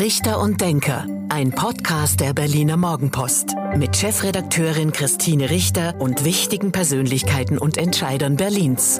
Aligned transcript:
Richter 0.00 0.40
und 0.40 0.62
Denker, 0.62 1.06
ein 1.28 1.50
Podcast 1.50 2.20
der 2.20 2.32
Berliner 2.32 2.78
Morgenpost 2.78 3.54
mit 3.76 3.94
Chefredakteurin 3.94 4.92
Christine 4.92 5.50
Richter 5.50 5.94
und 6.00 6.24
wichtigen 6.24 6.72
Persönlichkeiten 6.72 7.58
und 7.58 7.76
Entscheidern 7.76 8.36
Berlins. 8.36 8.98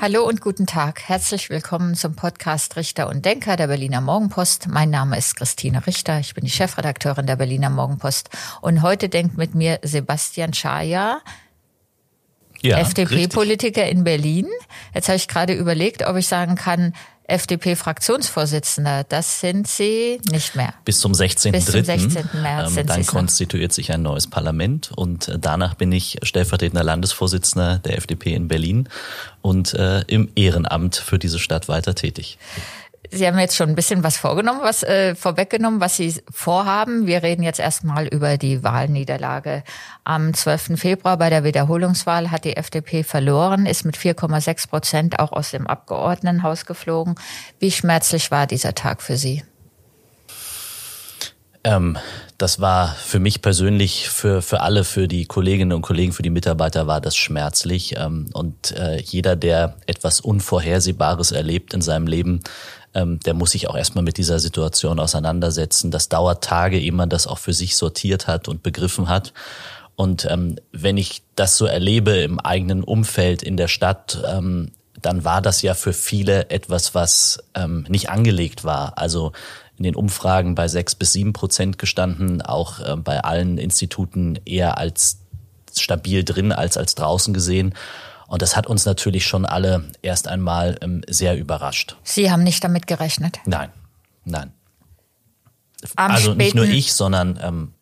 Hallo 0.00 0.26
und 0.26 0.40
guten 0.40 0.66
Tag. 0.66 1.02
Herzlich 1.06 1.50
willkommen 1.50 1.94
zum 1.94 2.16
Podcast 2.16 2.74
Richter 2.74 3.08
und 3.08 3.24
Denker 3.24 3.54
der 3.54 3.68
Berliner 3.68 4.00
Morgenpost. 4.00 4.66
Mein 4.66 4.90
Name 4.90 5.16
ist 5.16 5.36
Christine 5.36 5.86
Richter. 5.86 6.18
Ich 6.18 6.34
bin 6.34 6.44
die 6.44 6.50
Chefredakteurin 6.50 7.28
der 7.28 7.36
Berliner 7.36 7.70
Morgenpost. 7.70 8.28
Und 8.60 8.82
heute 8.82 9.08
denkt 9.08 9.38
mit 9.38 9.54
mir 9.54 9.78
Sebastian 9.84 10.52
Schaja, 10.52 11.20
ja, 12.60 12.78
FDP-Politiker 12.78 13.86
in 13.86 14.02
Berlin. 14.02 14.48
Jetzt 14.94 15.08
habe 15.08 15.16
ich 15.16 15.28
gerade 15.28 15.52
überlegt, 15.52 16.06
ob 16.06 16.16
ich 16.16 16.26
sagen 16.26 16.56
kann, 16.56 16.92
FDP-Fraktionsvorsitzender. 17.32 19.04
Das 19.04 19.40
sind 19.40 19.66
Sie 19.66 20.20
nicht 20.30 20.54
mehr. 20.54 20.74
Bis 20.84 21.00
zum 21.00 21.14
16. 21.14 21.52
Bis 21.52 21.66
zum 21.66 21.84
16. 21.84 22.28
März. 22.42 22.76
Ähm, 22.76 22.86
dann 22.86 23.06
konstituiert 23.06 23.72
sich 23.72 23.92
ein 23.92 24.02
neues 24.02 24.26
Parlament 24.26 24.92
und 24.94 25.28
äh, 25.28 25.38
danach 25.38 25.74
bin 25.74 25.90
ich 25.92 26.18
stellvertretender 26.22 26.84
Landesvorsitzender 26.84 27.78
der 27.78 27.98
FDP 27.98 28.34
in 28.34 28.48
Berlin 28.48 28.88
und 29.40 29.74
äh, 29.74 30.02
im 30.06 30.30
Ehrenamt 30.34 30.96
für 30.96 31.18
diese 31.18 31.38
Stadt 31.38 31.68
weiter 31.68 31.94
tätig. 31.94 32.38
Sie 33.10 33.26
haben 33.26 33.38
jetzt 33.38 33.56
schon 33.56 33.68
ein 33.68 33.74
bisschen 33.74 34.04
was 34.04 34.16
vorgenommen, 34.16 34.60
was 34.62 34.82
äh, 34.84 35.14
vorweggenommen, 35.14 35.80
was 35.80 35.96
Sie 35.96 36.14
vorhaben. 36.30 37.06
Wir 37.06 37.22
reden 37.22 37.42
jetzt 37.42 37.58
erstmal 37.58 38.06
über 38.06 38.38
die 38.38 38.62
Wahlniederlage. 38.62 39.64
Am 40.04 40.32
12. 40.32 40.78
Februar 40.78 41.16
bei 41.16 41.28
der 41.28 41.42
Wiederholungswahl 41.42 42.30
hat 42.30 42.44
die 42.44 42.56
FDP 42.56 43.02
verloren, 43.02 43.66
ist 43.66 43.84
mit 43.84 43.96
4,6 43.96 44.68
Prozent 44.68 45.18
auch 45.18 45.32
aus 45.32 45.50
dem 45.50 45.66
Abgeordnetenhaus 45.66 46.64
geflogen. 46.64 47.16
Wie 47.58 47.72
schmerzlich 47.72 48.30
war 48.30 48.46
dieser 48.46 48.74
Tag 48.74 49.02
für 49.02 49.16
Sie? 49.16 49.42
Ähm, 51.64 51.96
das 52.38 52.60
war 52.60 52.88
für 52.88 53.20
mich 53.20 53.40
persönlich, 53.40 54.08
für, 54.08 54.42
für 54.42 54.62
alle, 54.62 54.82
für 54.82 55.06
die 55.06 55.26
Kolleginnen 55.26 55.72
und 55.72 55.82
Kollegen, 55.82 56.12
für 56.12 56.22
die 56.22 56.30
Mitarbeiter 56.30 56.88
war 56.88 57.00
das 57.00 57.16
schmerzlich. 57.16 57.94
Ähm, 57.98 58.30
und 58.32 58.72
äh, 58.72 59.00
jeder, 59.00 59.36
der 59.36 59.76
etwas 59.86 60.20
Unvorhersehbares 60.20 61.30
erlebt 61.30 61.72
in 61.72 61.82
seinem 61.82 62.06
Leben, 62.06 62.40
ähm, 62.94 63.20
der 63.20 63.34
muss 63.34 63.52
sich 63.52 63.68
auch 63.68 63.76
erstmal 63.76 64.04
mit 64.04 64.18
dieser 64.18 64.38
Situation 64.38 64.98
auseinandersetzen. 65.00 65.90
Das 65.90 66.08
dauert 66.08 66.44
Tage, 66.44 66.78
ehe 66.78 66.92
man 66.92 67.08
das 67.08 67.26
auch 67.26 67.38
für 67.38 67.52
sich 67.52 67.76
sortiert 67.76 68.26
hat 68.26 68.48
und 68.48 68.62
begriffen 68.62 69.08
hat. 69.08 69.32
Und 69.96 70.26
ähm, 70.30 70.56
wenn 70.72 70.96
ich 70.96 71.22
das 71.36 71.56
so 71.56 71.66
erlebe 71.66 72.12
im 72.12 72.40
eigenen 72.40 72.82
Umfeld 72.82 73.42
in 73.42 73.56
der 73.56 73.68
Stadt, 73.68 74.22
ähm, 74.26 74.72
dann 75.00 75.24
war 75.24 75.42
das 75.42 75.62
ja 75.62 75.74
für 75.74 75.92
viele 75.92 76.50
etwas, 76.50 76.94
was 76.94 77.42
ähm, 77.54 77.84
nicht 77.88 78.08
angelegt 78.08 78.64
war. 78.64 78.98
Also 78.98 79.32
in 79.76 79.84
den 79.84 79.96
Umfragen 79.96 80.54
bei 80.54 80.68
sechs 80.68 80.94
bis 80.94 81.12
sieben 81.12 81.32
Prozent 81.32 81.78
gestanden, 81.78 82.40
auch 82.42 82.80
äh, 82.80 82.96
bei 82.96 83.22
allen 83.22 83.58
Instituten 83.58 84.38
eher 84.44 84.78
als 84.78 85.18
stabil 85.74 86.22
drin 86.22 86.52
als 86.52 86.76
als 86.76 86.94
draußen 86.94 87.32
gesehen. 87.32 87.74
Und 88.32 88.40
das 88.40 88.56
hat 88.56 88.66
uns 88.66 88.86
natürlich 88.86 89.26
schon 89.26 89.44
alle 89.44 89.84
erst 90.00 90.26
einmal 90.26 90.78
ähm, 90.80 91.02
sehr 91.06 91.36
überrascht. 91.36 91.96
Sie 92.02 92.30
haben 92.30 92.42
nicht 92.42 92.64
damit 92.64 92.86
gerechnet? 92.86 93.40
Nein, 93.44 93.68
nein. 94.24 94.54
Am 95.96 96.12
also 96.12 96.32
nicht 96.32 96.54
nur 96.54 96.64
ich, 96.64 96.94
sondern 96.94 97.38
ähm, 97.42 97.74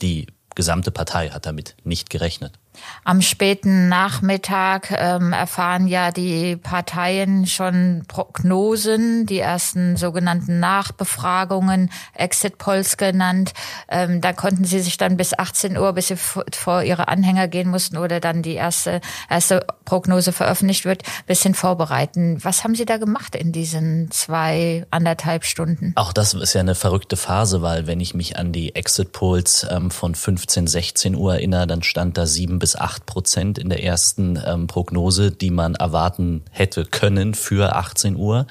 die 0.00 0.28
gesamte 0.54 0.92
Partei 0.92 1.30
hat 1.30 1.44
damit 1.44 1.74
nicht 1.82 2.08
gerechnet. 2.08 2.56
Am 3.04 3.22
späten 3.22 3.88
Nachmittag 3.88 4.90
ähm, 4.90 5.32
erfahren 5.32 5.86
ja 5.86 6.12
die 6.12 6.56
Parteien 6.56 7.46
schon 7.46 8.04
Prognosen, 8.06 9.26
die 9.26 9.38
ersten 9.38 9.96
sogenannten 9.96 10.60
Nachbefragungen, 10.60 11.90
Exit 12.14 12.58
Polls 12.58 12.96
genannt. 12.96 13.52
Ähm, 13.88 14.20
da 14.20 14.32
konnten 14.32 14.64
sie 14.64 14.80
sich 14.80 14.96
dann 14.96 15.16
bis 15.16 15.36
18 15.36 15.76
Uhr, 15.76 15.92
bis 15.92 16.08
sie 16.08 16.16
vor 16.16 16.82
ihre 16.82 17.08
Anhänger 17.08 17.48
gehen 17.48 17.68
mussten 17.68 17.96
oder 17.96 18.20
dann 18.20 18.42
die 18.42 18.54
erste, 18.54 19.00
erste 19.28 19.66
Prognose 19.84 20.32
veröffentlicht 20.32 20.84
wird, 20.84 21.02
bisschen 21.26 21.54
vorbereiten. 21.54 22.38
Was 22.44 22.64
haben 22.64 22.74
Sie 22.74 22.84
da 22.84 22.98
gemacht 22.98 23.34
in 23.34 23.50
diesen 23.52 24.10
zwei, 24.10 24.86
anderthalb 24.90 25.44
Stunden? 25.44 25.92
Auch 25.96 26.12
das 26.12 26.34
ist 26.34 26.54
ja 26.54 26.60
eine 26.60 26.74
verrückte 26.74 27.16
Phase, 27.16 27.62
weil 27.62 27.86
wenn 27.86 28.00
ich 28.00 28.14
mich 28.14 28.36
an 28.36 28.52
die 28.52 28.74
Exit 28.74 29.12
Polls 29.12 29.66
ähm, 29.68 29.90
von 29.90 30.14
15, 30.14 30.66
16 30.66 31.14
Uhr 31.16 31.34
erinnere, 31.34 31.66
dann 31.66 31.82
stand 31.82 32.16
da 32.16 32.26
sieben 32.26 32.59
bis 32.60 32.76
acht 32.76 33.06
Prozent 33.06 33.58
in 33.58 33.68
der 33.68 33.82
ersten 33.82 34.40
ähm, 34.46 34.68
Prognose, 34.68 35.32
die 35.32 35.50
man 35.50 35.74
erwarten 35.74 36.44
hätte 36.52 36.84
können 36.84 37.34
für 37.34 37.74
18 37.74 38.14
Uhr. 38.14 38.46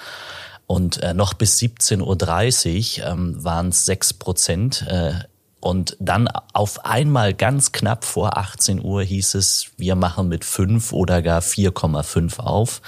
Und 0.68 1.02
äh, 1.02 1.14
noch 1.14 1.34
bis 1.34 1.58
17.30 1.58 3.00
Uhr 3.02 3.08
ähm, 3.08 3.44
waren 3.44 3.70
es 3.70 3.86
sechs 3.86 4.14
Prozent. 4.14 4.86
Äh, 4.88 5.14
und 5.62 5.98
dann 6.00 6.28
auf 6.54 6.86
einmal 6.86 7.34
ganz 7.34 7.72
knapp 7.72 8.06
vor 8.06 8.38
18 8.38 8.84
Uhr 8.84 9.04
hieß 9.04 9.36
es, 9.36 9.72
wir 9.78 9.96
machen 9.96 10.28
mit 10.28 10.46
5 10.46 10.94
oder 10.94 11.22
gar 11.22 11.42
4,5 11.42 12.40
auf. 12.40 12.82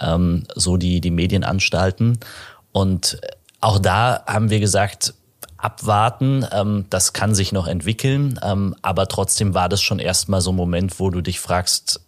Ähm, 0.00 0.44
so 0.54 0.76
die, 0.76 1.00
die 1.00 1.10
Medienanstalten. 1.10 2.18
Und 2.72 3.20
auch 3.60 3.78
da 3.78 4.24
haben 4.26 4.50
wir 4.50 4.60
gesagt, 4.60 5.14
abwarten. 5.62 6.44
Ähm, 6.52 6.86
das 6.90 7.12
kann 7.12 7.34
sich 7.34 7.52
noch 7.52 7.66
entwickeln, 7.66 8.38
ähm, 8.42 8.74
aber 8.82 9.08
trotzdem 9.08 9.54
war 9.54 9.68
das 9.68 9.80
schon 9.80 10.00
erstmal 10.00 10.40
so 10.40 10.50
ein 10.50 10.56
Moment, 10.56 10.98
wo 11.00 11.08
du 11.08 11.20
dich 11.20 11.40
fragst, 11.40 12.00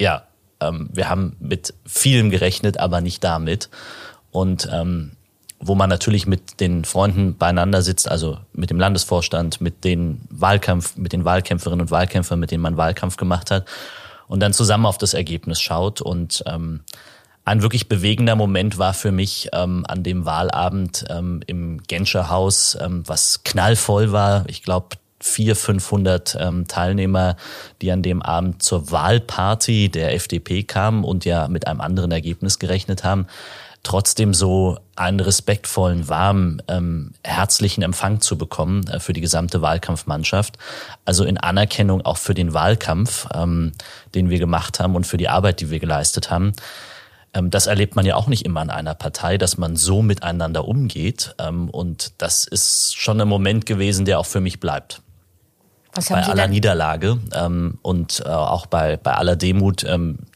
ja, 0.00 0.24
ähm, 0.60 0.90
wir 0.92 1.08
haben 1.08 1.36
mit 1.40 1.74
vielem 1.86 2.30
gerechnet, 2.30 2.78
aber 2.78 3.00
nicht 3.00 3.24
damit. 3.24 3.70
Und 4.30 4.68
ähm, 4.70 5.12
wo 5.58 5.74
man 5.74 5.88
natürlich 5.88 6.26
mit 6.26 6.60
den 6.60 6.84
Freunden 6.84 7.38
beieinander 7.38 7.80
sitzt, 7.80 8.10
also 8.10 8.38
mit 8.52 8.68
dem 8.68 8.78
Landesvorstand, 8.78 9.62
mit 9.62 9.84
den 9.84 10.20
Wahlkampf, 10.28 10.96
mit 10.96 11.12
den 11.14 11.24
Wahlkämpferinnen 11.24 11.82
und 11.82 11.90
Wahlkämpfern, 11.90 12.38
mit 12.38 12.50
denen 12.50 12.62
man 12.62 12.76
Wahlkampf 12.76 13.16
gemacht 13.16 13.50
hat 13.50 13.64
und 14.26 14.40
dann 14.40 14.52
zusammen 14.52 14.84
auf 14.84 14.98
das 14.98 15.14
Ergebnis 15.14 15.62
schaut 15.62 16.02
und 16.02 16.44
ähm, 16.46 16.80
ein 17.44 17.62
wirklich 17.62 17.88
bewegender 17.88 18.36
Moment 18.36 18.78
war 18.78 18.94
für 18.94 19.12
mich 19.12 19.50
ähm, 19.52 19.84
an 19.86 20.02
dem 20.02 20.24
Wahlabend 20.24 21.04
ähm, 21.10 21.40
im 21.46 21.82
Genscher 21.82 22.30
Haus, 22.30 22.76
ähm, 22.80 23.02
was 23.06 23.44
knallvoll 23.44 24.12
war. 24.12 24.44
Ich 24.48 24.62
glaube, 24.62 24.96
vier, 25.20 25.56
500 25.56 26.36
ähm, 26.40 26.68
Teilnehmer, 26.68 27.36
die 27.82 27.90
an 27.92 28.02
dem 28.02 28.22
Abend 28.22 28.62
zur 28.62 28.90
Wahlparty 28.90 29.88
der 29.88 30.14
FDP 30.14 30.62
kamen 30.62 31.04
und 31.04 31.24
ja 31.24 31.48
mit 31.48 31.66
einem 31.66 31.80
anderen 31.80 32.12
Ergebnis 32.12 32.58
gerechnet 32.58 33.04
haben, 33.04 33.26
trotzdem 33.82 34.32
so 34.32 34.78
einen 34.96 35.20
respektvollen, 35.20 36.08
warmen, 36.08 36.62
ähm, 36.68 37.12
herzlichen 37.22 37.82
Empfang 37.82 38.20
zu 38.20 38.38
bekommen 38.38 38.86
äh, 38.88 39.00
für 39.00 39.12
die 39.12 39.20
gesamte 39.20 39.60
Wahlkampfmannschaft. 39.60 40.56
Also 41.04 41.24
in 41.24 41.38
Anerkennung 41.38 42.02
auch 42.02 42.18
für 42.18 42.34
den 42.34 42.54
Wahlkampf, 42.54 43.28
ähm, 43.34 43.72
den 44.14 44.30
wir 44.30 44.38
gemacht 44.38 44.80
haben 44.80 44.96
und 44.96 45.06
für 45.06 45.18
die 45.18 45.28
Arbeit, 45.28 45.60
die 45.60 45.70
wir 45.70 45.78
geleistet 45.78 46.30
haben. 46.30 46.54
Ähm, 47.34 47.50
das 47.50 47.66
erlebt 47.66 47.96
man 47.96 48.06
ja 48.06 48.16
auch 48.16 48.26
nicht 48.26 48.44
immer 48.44 48.62
in 48.62 48.70
einer 48.70 48.94
Partei, 48.94 49.38
dass 49.38 49.58
man 49.58 49.76
so 49.76 50.02
miteinander 50.02 50.66
umgeht. 50.66 51.34
Ähm, 51.38 51.68
und 51.68 52.12
das 52.18 52.46
ist 52.46 52.96
schon 52.96 53.20
ein 53.20 53.28
Moment 53.28 53.66
gewesen, 53.66 54.04
der 54.04 54.18
auch 54.18 54.26
für 54.26 54.40
mich 54.40 54.60
bleibt. 54.60 55.02
Was 55.94 56.08
bei 56.08 56.24
aller 56.24 56.48
Niederlage 56.48 57.18
ähm, 57.34 57.78
und 57.82 58.22
äh, 58.24 58.28
auch 58.28 58.66
bei, 58.66 58.96
bei 58.96 59.14
aller 59.14 59.36
Demut, 59.36 59.86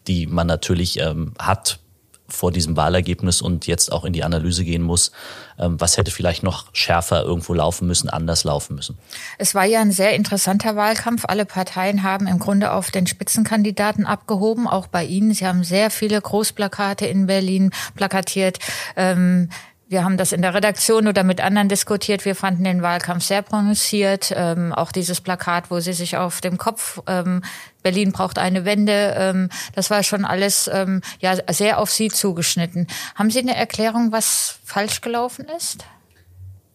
die 0.07 0.27
man 0.29 0.47
natürlich 0.47 1.01
hat 1.39 1.81
vor 2.29 2.53
diesem 2.53 2.77
Wahlergebnis 2.77 3.41
und 3.41 3.67
jetzt 3.67 3.91
auch 3.91 4.05
in 4.05 4.13
die 4.13 4.23
Analyse 4.23 4.65
gehen 4.65 4.83
muss, 4.83 5.13
ähm, 5.59 5.81
was 5.81 5.97
hätte 5.97 6.11
vielleicht 6.11 6.43
noch 6.43 6.67
schärfer 6.73 7.23
irgendwo 7.23 7.55
laufen 7.55 7.87
müssen, 7.87 8.11
anders 8.11 8.45
laufen 8.45 8.77
müssen. 8.77 8.99
Es 9.39 9.55
war 9.55 9.65
ja 9.65 9.81
ein 9.81 9.93
sehr 9.93 10.15
interessanter 10.15 10.77
Wahlkampf. 10.77 11.25
Alle 11.27 11.47
Parteien 11.47 12.03
haben 12.03 12.27
im 12.27 12.39
Grunde 12.39 12.73
auf 12.73 12.91
den 12.91 13.07
Spitzenkandidaten 13.07 14.05
abgehoben, 14.05 14.69
auch 14.69 14.87
bei 14.87 15.05
Ihnen. 15.05 15.33
Sie 15.33 15.47
haben 15.47 15.65
sehr 15.65 15.91
viele 15.91 16.21
Großplakate 16.21 17.07
in 17.07 17.27
Berlin 17.27 17.71
plakatiert. 17.97 18.59
Ähm, 18.97 19.49
wir 19.89 20.05
haben 20.05 20.19
das 20.19 20.33
in 20.33 20.43
der 20.43 20.55
Redaktion 20.55 21.09
oder 21.09 21.25
mit 21.25 21.41
anderen 21.41 21.69
diskutiert. 21.69 22.25
Wir 22.25 22.35
fanden 22.35 22.65
den 22.65 22.83
Wahlkampf 22.83 23.25
sehr 23.25 23.43
prononciert. 23.43 24.33
Ähm, 24.37 24.73
auch 24.73 24.93
dieses 24.93 25.21
Plakat, 25.21 25.71
wo 25.71 25.81
sie 25.81 25.95
sich 25.95 26.17
auf 26.17 26.41
dem 26.41 26.59
Kopf 26.59 27.01
ähm, 27.07 27.43
Berlin 27.83 28.13
braucht 28.13 28.39
eine 28.39 28.67
Wende. 28.67 29.15
Ähm, 29.19 29.49
das 29.75 29.89
war 29.91 30.03
schon 30.03 30.27
alles 30.27 30.69
ähm, 30.73 31.01
ja 31.21 31.37
sehr 31.51 31.79
auf 31.79 31.91
Sie 31.91 32.09
zugeschnitten. 32.09 32.87
Haben 33.15 33.31
Sie 33.31 33.41
eine 33.41 33.57
Erklärung, 33.57 34.13
was 34.13 34.59
falsch 34.65 35.01
gelaufen 35.01 35.47
ist? 35.57 35.85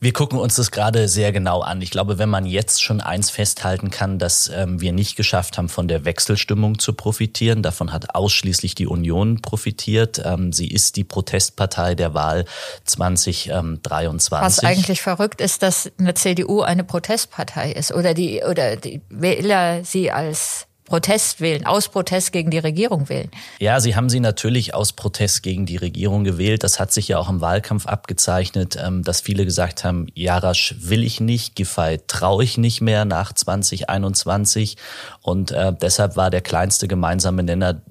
Wir 0.03 0.11
gucken 0.11 0.37
uns 0.37 0.55
das 0.55 0.71
gerade 0.71 1.07
sehr 1.07 1.31
genau 1.31 1.61
an. 1.61 1.81
Ich 1.81 1.89
glaube, 1.89 2.17
wenn 2.17 2.27
man 2.27 2.45
jetzt 2.45 2.83
schon 2.83 2.99
eins 2.99 3.29
festhalten 3.29 3.89
kann, 3.89 4.19
dass 4.19 4.51
ähm, 4.53 4.81
wir 4.81 4.91
nicht 4.91 5.15
geschafft 5.15 5.57
haben, 5.57 5.69
von 5.69 5.87
der 5.87 6.03
Wechselstimmung 6.03 6.77
zu 6.77 6.91
profitieren, 6.91 7.63
davon 7.63 7.93
hat 7.93 8.13
ausschließlich 8.13 8.75
die 8.75 8.85
Union 8.85 9.41
profitiert. 9.41 10.21
Ähm, 10.25 10.51
sie 10.51 10.67
ist 10.67 10.97
die 10.97 11.05
Protestpartei 11.05 11.95
der 11.95 12.13
Wahl 12.13 12.43
2023. 12.83 14.29
Was 14.29 14.59
eigentlich 14.59 15.01
verrückt 15.01 15.39
ist, 15.39 15.63
dass 15.63 15.89
eine 15.97 16.13
CDU 16.15 16.63
eine 16.63 16.83
Protestpartei 16.83 17.71
ist 17.71 17.93
oder 17.93 18.13
die 18.13 18.43
oder 18.43 18.75
die 18.75 18.99
Wähler 19.07 19.85
sie 19.85 20.11
als 20.11 20.67
Protest 20.93 21.41
wählen, 21.41 21.65
aus 21.65 21.89
Protest 21.89 22.31
gegen 22.31 22.51
die 22.51 22.59
Regierung 22.59 23.09
wählen. 23.09 23.31
Ja, 23.57 23.79
sie 23.79 23.95
haben 23.95 24.11
sie 24.11 24.19
natürlich 24.19 24.75
aus 24.75 24.93
Protest 24.93 25.41
gegen 25.41 25.65
die 25.65 25.77
Regierung 25.77 26.23
gewählt. 26.23 26.63
Das 26.63 26.79
hat 26.79 26.93
sich 26.93 27.07
ja 27.07 27.17
auch 27.17 27.31
im 27.31 27.41
Wahlkampf 27.41 27.87
abgezeichnet, 27.87 28.77
ähm, 28.79 29.03
dass 29.03 29.19
viele 29.19 29.43
gesagt 29.43 29.83
haben, 29.83 30.05
Jarasch 30.13 30.75
will 30.77 31.03
ich 31.03 31.19
nicht, 31.19 31.55
Giffey 31.55 31.99
traue 32.05 32.43
ich 32.43 32.59
nicht 32.59 32.81
mehr 32.81 33.05
nach 33.05 33.33
2021. 33.33 34.77
Und 35.23 35.49
äh, 35.49 35.73
deshalb 35.73 36.15
war 36.15 36.29
der 36.29 36.41
kleinste 36.41 36.87
gemeinsame 36.87 37.41
Nenner 37.41 37.81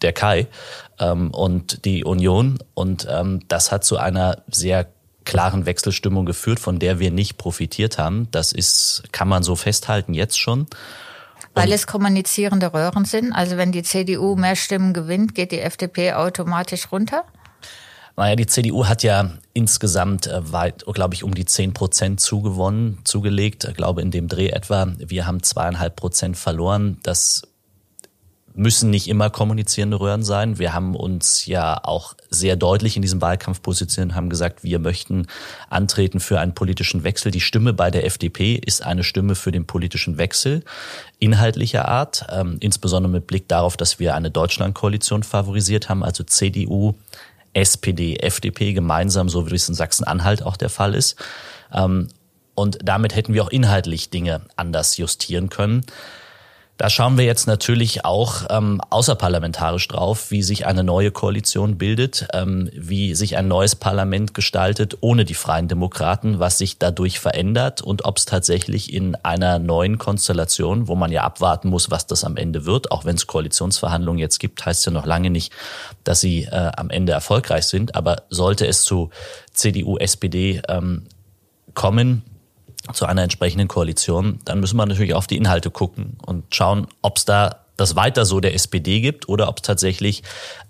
der 0.00 0.14
Kai 0.14 0.46
ähm, 0.98 1.32
und 1.32 1.84
die 1.84 2.04
Union. 2.04 2.58
Und 2.72 3.06
ähm, 3.10 3.40
das 3.48 3.70
hat 3.70 3.84
zu 3.84 3.98
einer 3.98 4.44
sehr 4.50 4.86
klaren 5.26 5.66
Wechselstimmung 5.66 6.24
geführt, 6.24 6.58
von 6.58 6.78
der 6.78 7.00
wir 7.00 7.10
nicht 7.10 7.36
profitiert 7.36 7.98
haben. 7.98 8.28
Das 8.30 8.52
ist, 8.52 9.02
kann 9.12 9.28
man 9.28 9.42
so 9.42 9.56
festhalten 9.56 10.14
jetzt 10.14 10.38
schon. 10.38 10.68
Weil 11.54 11.72
es 11.72 11.86
kommunizierende 11.86 12.72
Röhren 12.72 13.04
sind. 13.04 13.32
Also 13.32 13.56
wenn 13.56 13.72
die 13.72 13.82
CDU 13.82 14.36
mehr 14.36 14.56
Stimmen 14.56 14.92
gewinnt, 14.92 15.34
geht 15.34 15.52
die 15.52 15.60
FDP 15.60 16.12
automatisch 16.12 16.90
runter? 16.92 17.24
Naja, 18.16 18.36
die 18.36 18.46
CDU 18.46 18.86
hat 18.86 19.02
ja 19.02 19.30
insgesamt 19.54 20.26
äh, 20.26 20.52
weit, 20.52 20.84
glaube 20.84 21.14
ich, 21.14 21.24
um 21.24 21.34
die 21.34 21.46
zehn 21.46 21.72
Prozent 21.72 22.20
zugewonnen, 22.20 22.98
zugelegt, 23.04 23.64
ich 23.64 23.74
glaube 23.74 24.02
in 24.02 24.10
dem 24.10 24.28
Dreh 24.28 24.50
etwa. 24.50 24.92
Wir 24.98 25.26
haben 25.26 25.42
zweieinhalb 25.42 25.96
Prozent 25.96 26.36
verloren. 26.36 26.98
Das 27.02 27.42
müssen 28.54 28.90
nicht 28.90 29.08
immer 29.08 29.30
kommunizierende 29.30 30.00
Röhren 30.00 30.22
sein. 30.22 30.58
Wir 30.58 30.74
haben 30.74 30.96
uns 30.96 31.46
ja 31.46 31.78
auch 31.82 32.14
sehr 32.30 32.56
deutlich 32.56 32.96
in 32.96 33.02
diesem 33.02 33.20
Wahlkampf 33.20 33.62
positioniert, 33.62 34.16
haben 34.16 34.28
gesagt, 34.28 34.64
wir 34.64 34.78
möchten 34.78 35.26
antreten 35.68 36.20
für 36.20 36.40
einen 36.40 36.54
politischen 36.54 37.04
Wechsel. 37.04 37.30
Die 37.30 37.40
Stimme 37.40 37.72
bei 37.72 37.90
der 37.90 38.04
FDP 38.04 38.54
ist 38.54 38.84
eine 38.84 39.04
Stimme 39.04 39.34
für 39.34 39.52
den 39.52 39.66
politischen 39.66 40.18
Wechsel 40.18 40.64
inhaltlicher 41.18 41.86
Art, 41.86 42.26
ähm, 42.30 42.56
insbesondere 42.60 43.12
mit 43.12 43.26
Blick 43.26 43.46
darauf, 43.48 43.76
dass 43.76 43.98
wir 43.98 44.14
eine 44.14 44.30
Deutschlandkoalition 44.30 45.22
favorisiert 45.22 45.88
haben, 45.88 46.02
also 46.02 46.24
CDU, 46.24 46.94
SPD, 47.52 48.16
FDP 48.16 48.72
gemeinsam, 48.72 49.28
so 49.28 49.50
wie 49.50 49.54
es 49.54 49.68
in 49.68 49.74
Sachsen-Anhalt 49.74 50.42
auch 50.42 50.56
der 50.56 50.70
Fall 50.70 50.94
ist. 50.94 51.16
Ähm, 51.72 52.08
und 52.54 52.78
damit 52.82 53.14
hätten 53.14 53.32
wir 53.32 53.44
auch 53.44 53.50
inhaltlich 53.50 54.10
Dinge 54.10 54.42
anders 54.56 54.96
justieren 54.96 55.48
können. 55.48 55.84
Da 56.80 56.88
schauen 56.88 57.18
wir 57.18 57.26
jetzt 57.26 57.46
natürlich 57.46 58.06
auch 58.06 58.46
ähm, 58.48 58.80
außerparlamentarisch 58.88 59.86
drauf, 59.86 60.30
wie 60.30 60.42
sich 60.42 60.64
eine 60.64 60.82
neue 60.82 61.10
Koalition 61.10 61.76
bildet, 61.76 62.26
ähm, 62.32 62.70
wie 62.72 63.14
sich 63.14 63.36
ein 63.36 63.48
neues 63.48 63.76
Parlament 63.76 64.32
gestaltet 64.32 64.96
ohne 65.02 65.26
die 65.26 65.34
Freien 65.34 65.68
Demokraten, 65.68 66.38
was 66.38 66.56
sich 66.56 66.78
dadurch 66.78 67.20
verändert 67.20 67.82
und 67.82 68.06
ob 68.06 68.16
es 68.16 68.24
tatsächlich 68.24 68.94
in 68.94 69.14
einer 69.16 69.58
neuen 69.58 69.98
Konstellation, 69.98 70.88
wo 70.88 70.94
man 70.94 71.12
ja 71.12 71.22
abwarten 71.22 71.68
muss, 71.68 71.90
was 71.90 72.06
das 72.06 72.24
am 72.24 72.38
Ende 72.38 72.64
wird, 72.64 72.90
auch 72.90 73.04
wenn 73.04 73.16
es 73.16 73.26
Koalitionsverhandlungen 73.26 74.18
jetzt 74.18 74.38
gibt, 74.40 74.64
heißt 74.64 74.86
ja 74.86 74.90
noch 74.90 75.04
lange 75.04 75.28
nicht, 75.28 75.52
dass 76.02 76.22
sie 76.22 76.44
äh, 76.44 76.70
am 76.78 76.88
Ende 76.88 77.12
erfolgreich 77.12 77.66
sind. 77.66 77.94
Aber 77.94 78.22
sollte 78.30 78.66
es 78.66 78.84
zu 78.84 79.10
CDU, 79.52 79.98
SPD 79.98 80.62
ähm, 80.66 81.02
kommen, 81.74 82.22
zu 82.92 83.06
einer 83.06 83.22
entsprechenden 83.22 83.68
Koalition, 83.68 84.38
dann 84.44 84.60
müssen 84.60 84.76
wir 84.76 84.86
natürlich 84.86 85.14
auf 85.14 85.26
die 85.26 85.36
Inhalte 85.36 85.70
gucken 85.70 86.16
und 86.24 86.54
schauen, 86.54 86.86
ob 87.02 87.18
es 87.18 87.24
da 87.24 87.64
das 87.76 87.96
weiter 87.96 88.24
so 88.24 88.40
der 88.40 88.54
SPD 88.54 89.00
gibt 89.00 89.28
oder 89.28 89.48
ob 89.48 89.58
es 89.58 89.62
tatsächlich 89.62 90.22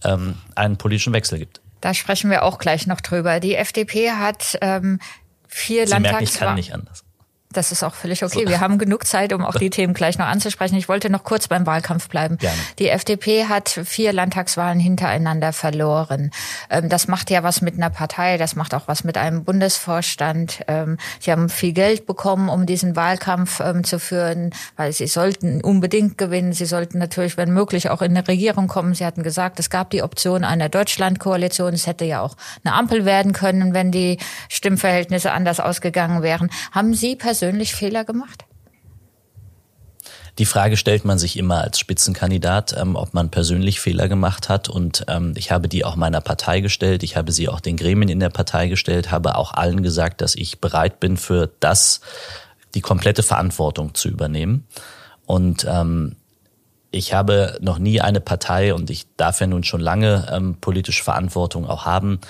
ähm, 0.04 0.36
einen 0.54 0.76
politischen 0.76 1.12
Wechsel 1.12 1.38
gibt. 1.38 1.60
Da 1.80 1.94
sprechen 1.94 2.30
wir 2.30 2.44
auch 2.44 2.58
gleich 2.58 2.86
noch 2.86 3.00
drüber. 3.00 3.40
Die 3.40 3.54
FDP 3.54 4.12
hat 4.12 4.58
ähm, 4.60 5.00
vier 5.48 5.86
Sie 5.86 5.92
Landtags... 5.92 6.12
merken, 6.12 6.24
ich 6.24 6.38
kann 6.40 6.54
nicht 6.54 6.74
anders. 6.74 7.04
Das 7.52 7.72
ist 7.72 7.82
auch 7.82 7.94
völlig 7.94 8.22
okay. 8.24 8.46
Wir 8.46 8.60
haben 8.60 8.78
genug 8.78 9.04
Zeit, 9.08 9.32
um 9.32 9.44
auch 9.44 9.56
die 9.56 9.70
Themen 9.70 9.92
gleich 9.92 10.18
noch 10.18 10.26
anzusprechen. 10.26 10.76
Ich 10.76 10.88
wollte 10.88 11.10
noch 11.10 11.24
kurz 11.24 11.48
beim 11.48 11.66
Wahlkampf 11.66 12.08
bleiben. 12.08 12.38
Gerne. 12.38 12.56
Die 12.78 12.88
FDP 12.88 13.46
hat 13.46 13.68
vier 13.68 14.12
Landtagswahlen 14.12 14.78
hintereinander 14.78 15.52
verloren. 15.52 16.30
Ähm, 16.70 16.88
das 16.88 17.08
macht 17.08 17.28
ja 17.28 17.42
was 17.42 17.60
mit 17.60 17.74
einer 17.74 17.90
Partei, 17.90 18.38
das 18.38 18.54
macht 18.54 18.72
auch 18.72 18.86
was 18.86 19.02
mit 19.02 19.18
einem 19.18 19.42
Bundesvorstand. 19.42 20.60
Ähm, 20.68 20.96
sie 21.18 21.32
haben 21.32 21.48
viel 21.48 21.72
Geld 21.72 22.06
bekommen, 22.06 22.48
um 22.48 22.66
diesen 22.66 22.94
Wahlkampf 22.94 23.58
ähm, 23.58 23.82
zu 23.82 23.98
führen, 23.98 24.50
weil 24.76 24.92
sie 24.92 25.08
sollten 25.08 25.60
unbedingt 25.60 26.18
gewinnen. 26.18 26.52
Sie 26.52 26.66
sollten 26.66 26.98
natürlich, 26.98 27.36
wenn 27.36 27.52
möglich, 27.52 27.90
auch 27.90 28.00
in 28.00 28.16
eine 28.16 28.28
Regierung 28.28 28.68
kommen. 28.68 28.94
Sie 28.94 29.04
hatten 29.04 29.24
gesagt, 29.24 29.58
es 29.58 29.70
gab 29.70 29.90
die 29.90 30.04
Option 30.04 30.44
einer 30.44 30.68
Deutschlandkoalition. 30.68 31.74
Es 31.74 31.88
hätte 31.88 32.04
ja 32.04 32.20
auch 32.20 32.36
eine 32.62 32.74
Ampel 32.74 33.04
werden 33.04 33.32
können, 33.32 33.74
wenn 33.74 33.90
die 33.90 34.18
Stimmverhältnisse 34.48 35.32
anders 35.32 35.58
ausgegangen 35.58 36.22
wären. 36.22 36.48
Haben 36.70 36.94
Sie 36.94 37.16
persönlich 37.16 37.39
persönlich 37.40 37.74
Fehler 37.74 38.04
gemacht? 38.04 38.44
Die 40.38 40.44
Frage 40.44 40.76
stellt 40.76 41.06
man 41.06 41.18
sich 41.18 41.38
immer 41.38 41.62
als 41.62 41.78
Spitzenkandidat, 41.78 42.74
ähm, 42.78 42.96
ob 42.96 43.14
man 43.14 43.30
persönlich 43.30 43.80
Fehler 43.80 44.08
gemacht 44.08 44.50
hat. 44.50 44.68
Und 44.68 45.06
ähm, 45.08 45.32
ich 45.36 45.50
habe 45.50 45.66
die 45.66 45.84
auch 45.86 45.96
meiner 45.96 46.20
Partei 46.20 46.60
gestellt. 46.60 47.02
Ich 47.02 47.16
habe 47.16 47.32
sie 47.32 47.48
auch 47.48 47.60
den 47.60 47.78
Gremien 47.78 48.10
in 48.10 48.20
der 48.20 48.28
Partei 48.28 48.68
gestellt, 48.68 49.10
habe 49.10 49.36
auch 49.36 49.54
allen 49.54 49.82
gesagt, 49.82 50.20
dass 50.20 50.34
ich 50.34 50.60
bereit 50.60 51.00
bin, 51.00 51.16
für 51.16 51.50
das 51.60 52.02
die 52.74 52.82
komplette 52.82 53.22
Verantwortung 53.22 53.94
zu 53.94 54.08
übernehmen. 54.08 54.66
Und 55.24 55.66
ähm, 55.68 56.16
ich 56.90 57.14
habe 57.14 57.58
noch 57.62 57.78
nie 57.78 58.02
eine 58.02 58.20
Partei, 58.20 58.74
und 58.74 58.90
ich 58.90 59.06
darf 59.16 59.40
ja 59.40 59.46
nun 59.46 59.64
schon 59.64 59.80
lange 59.80 60.28
ähm, 60.30 60.56
politische 60.60 61.02
Verantwortung 61.02 61.66
auch 61.66 61.86
haben, 61.86 62.20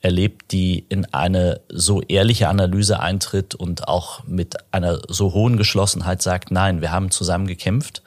erlebt, 0.00 0.52
die 0.52 0.84
in 0.88 1.04
eine 1.12 1.60
so 1.68 2.00
ehrliche 2.02 2.48
Analyse 2.48 3.00
eintritt 3.00 3.54
und 3.54 3.88
auch 3.88 4.24
mit 4.24 4.56
einer 4.72 5.00
so 5.08 5.34
hohen 5.34 5.56
Geschlossenheit 5.56 6.22
sagt, 6.22 6.50
nein, 6.50 6.80
wir 6.80 6.90
haben 6.90 7.10
zusammen 7.10 7.46
gekämpft. 7.46 8.02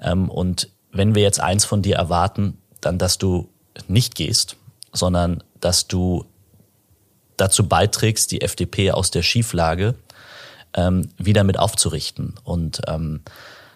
Ähm, 0.00 0.28
und 0.28 0.68
wenn 0.92 1.14
wir 1.14 1.22
jetzt 1.22 1.40
eins 1.40 1.64
von 1.64 1.82
dir 1.82 1.96
erwarten, 1.96 2.58
dann, 2.80 2.98
dass 2.98 3.18
du 3.18 3.48
nicht 3.88 4.14
gehst, 4.14 4.56
sondern 4.92 5.42
dass 5.60 5.88
du 5.88 6.26
dazu 7.36 7.66
beiträgst, 7.66 8.30
die 8.30 8.42
FDP 8.42 8.92
aus 8.92 9.10
der 9.10 9.22
Schieflage 9.22 9.94
ähm, 10.74 11.08
wieder 11.18 11.44
mit 11.44 11.58
aufzurichten. 11.58 12.34
Und 12.44 12.82
ähm, 12.86 13.22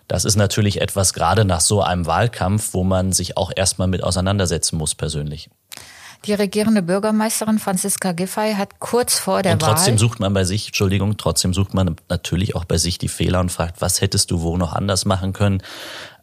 das 0.09 0.25
ist 0.25 0.37
natürlich 0.37 0.81
etwas 0.81 1.15
gerade 1.15 1.45
nach 1.45 1.61
so 1.61 1.83
einem 1.83 2.07
Wahlkampf, 2.07 2.75
wo 2.75 2.85
man 2.85 3.13
sich 3.13 3.37
auch 3.37 3.51
erstmal 3.55 3.89
mit 3.89 4.05
auseinandersetzen 4.05 4.77
muss 4.77 4.95
persönlich. 4.95 5.51
Die 6.26 6.34
regierende 6.34 6.82
Bürgermeisterin 6.82 7.61
Franziska 7.61 8.11
Giffey 8.11 8.55
hat 8.55 8.81
kurz 8.81 9.17
vor 9.17 9.43
der 9.43 9.52
und 9.52 9.62
trotzdem 9.62 9.94
Wahl 9.94 9.99
sucht 10.00 10.19
man 10.19 10.34
bei 10.34 10.43
sich, 10.43 10.67
Entschuldigung, 10.67 11.17
trotzdem 11.17 11.55
sucht 11.55 11.73
man 11.73 11.94
natürlich 12.08 12.56
auch 12.56 12.64
bei 12.64 12.78
sich 12.78 12.99
die 12.99 13.06
Fehler 13.06 13.38
und 13.38 13.52
fragt, 13.52 13.81
was 13.81 14.00
hättest 14.00 14.32
du 14.32 14.43
wo 14.43 14.56
noch 14.56 14.73
anders 14.73 15.05
machen 15.05 15.32
können? 15.32 15.62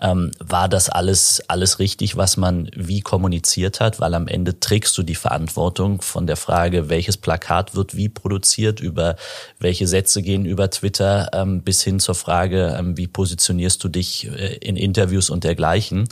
Ähm, 0.02 0.32
war 0.40 0.68
das 0.68 0.90
alles, 0.90 1.42
alles 1.48 1.80
richtig, 1.80 2.18
was 2.18 2.36
man 2.36 2.70
wie 2.76 3.00
kommuniziert 3.00 3.80
hat? 3.80 4.02
Weil 4.02 4.14
am 4.14 4.28
Ende 4.28 4.60
trägst 4.60 4.98
du 4.98 5.04
die 5.04 5.16
Verantwortung 5.16 6.02
von 6.02 6.28
der 6.28 6.36
Frage, 6.36 6.90
welches 6.90 7.16
Plakat 7.16 7.74
wird 7.74 7.96
wie 7.96 8.10
produziert, 8.10 8.82
über 8.82 9.16
welche 9.60 9.88
Sätze 9.88 10.22
gehen 10.22 10.44
über 10.44 10.70
Twitter, 10.70 11.30
ähm, 11.32 11.62
bis 11.62 11.82
hin 11.82 12.02
zur 12.02 12.16
Frage, 12.16 12.76
ähm, 12.78 12.98
wie 12.98 13.08
positionierst 13.08 13.82
du 13.82 13.88
dich 13.88 14.28
äh, 14.28 14.58
in 14.58 14.76
Interviews 14.76 15.30
und 15.30 15.46
dergleichen. 15.46 16.10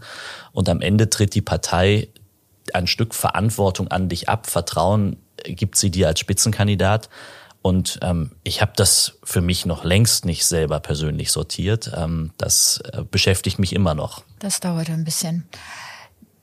Und 0.53 0.69
am 0.69 0.79
Ende 0.79 1.09
tritt 1.09 1.35
die 1.35 1.41
Partei 1.41 2.07
ein 2.75 2.87
Stück 2.87 3.13
Verantwortung 3.13 3.89
an 3.89 4.09
dich 4.09 4.29
ab, 4.29 4.47
Vertrauen 4.47 5.17
gibt 5.43 5.77
sie 5.77 5.91
dir 5.91 6.07
als 6.07 6.19
Spitzenkandidat. 6.19 7.09
Und 7.63 7.99
ähm, 8.01 8.31
ich 8.43 8.61
habe 8.61 8.71
das 8.75 9.19
für 9.23 9.41
mich 9.41 9.67
noch 9.67 9.83
längst 9.83 10.25
nicht 10.25 10.45
selber 10.45 10.79
persönlich 10.79 11.31
sortiert. 11.31 11.91
Ähm, 11.95 12.31
das 12.37 12.81
äh, 12.91 13.03
beschäftigt 13.03 13.59
mich 13.59 13.73
immer 13.73 13.93
noch. 13.93 14.23
Das 14.39 14.59
dauert 14.59 14.89
ein 14.89 15.03
bisschen. 15.03 15.47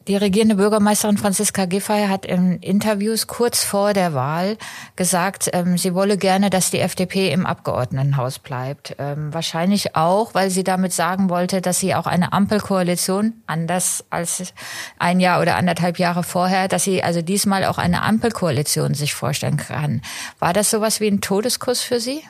Die 0.08 0.16
regierende 0.16 0.54
Bürgermeisterin 0.54 1.18
Franziska 1.18 1.66
Giffey 1.66 2.06
hat 2.08 2.24
in 2.24 2.60
Interviews 2.60 3.26
kurz 3.26 3.62
vor 3.62 3.92
der 3.92 4.14
Wahl 4.14 4.56
gesagt, 4.96 5.50
ähm, 5.52 5.76
sie 5.76 5.92
wolle 5.92 6.16
gerne, 6.16 6.48
dass 6.48 6.70
die 6.70 6.78
FDP 6.78 7.30
im 7.30 7.44
Abgeordnetenhaus 7.44 8.38
bleibt. 8.38 8.96
Ähm, 8.98 9.34
wahrscheinlich 9.34 9.96
auch, 9.96 10.32
weil 10.32 10.48
sie 10.48 10.64
damit 10.64 10.94
sagen 10.94 11.28
wollte, 11.28 11.60
dass 11.60 11.78
sie 11.78 11.94
auch 11.94 12.06
eine 12.06 12.32
Ampelkoalition, 12.32 13.34
anders 13.46 14.02
als 14.08 14.54
ein 14.98 15.20
Jahr 15.20 15.42
oder 15.42 15.56
anderthalb 15.56 15.98
Jahre 15.98 16.22
vorher, 16.22 16.68
dass 16.68 16.84
sie 16.84 17.02
also 17.02 17.20
diesmal 17.20 17.66
auch 17.66 17.76
eine 17.76 18.00
Ampelkoalition 18.00 18.94
sich 18.94 19.12
vorstellen 19.12 19.58
kann. 19.58 20.00
War 20.38 20.54
das 20.54 20.70
sowas 20.70 21.00
wie 21.00 21.08
ein 21.08 21.20
Todeskuss 21.20 21.82
für 21.82 22.00
Sie? 22.00 22.22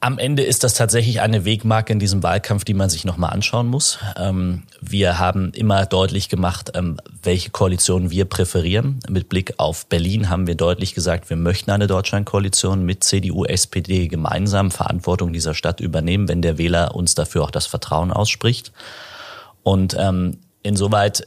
Am 0.00 0.20
Ende 0.20 0.44
ist 0.44 0.62
das 0.62 0.74
tatsächlich 0.74 1.20
eine 1.20 1.44
Wegmarke 1.44 1.92
in 1.92 1.98
diesem 1.98 2.22
Wahlkampf, 2.22 2.62
die 2.62 2.74
man 2.74 2.88
sich 2.88 3.04
nochmal 3.04 3.30
anschauen 3.30 3.66
muss. 3.66 3.98
Ähm, 4.16 4.62
wir 4.80 5.18
haben 5.18 5.50
immer 5.54 5.86
deutlich 5.86 6.28
gemacht, 6.28 6.70
ähm, 6.74 6.98
welche 7.24 7.50
Koalition 7.50 8.08
wir 8.12 8.24
präferieren. 8.24 9.00
Mit 9.08 9.28
Blick 9.28 9.54
auf 9.56 9.86
Berlin 9.86 10.30
haben 10.30 10.46
wir 10.46 10.54
deutlich 10.54 10.94
gesagt, 10.94 11.30
wir 11.30 11.36
möchten 11.36 11.72
eine 11.72 11.88
Deutschlandkoalition 11.88 12.84
mit 12.84 13.02
CDU, 13.02 13.44
SPD 13.44 14.06
gemeinsam 14.06 14.70
Verantwortung 14.70 15.32
dieser 15.32 15.54
Stadt 15.54 15.80
übernehmen, 15.80 16.28
wenn 16.28 16.42
der 16.42 16.58
Wähler 16.58 16.94
uns 16.94 17.16
dafür 17.16 17.42
auch 17.42 17.50
das 17.50 17.66
Vertrauen 17.66 18.12
ausspricht. 18.12 18.70
Und 19.64 19.96
ähm, 19.98 20.38
insoweit 20.62 21.26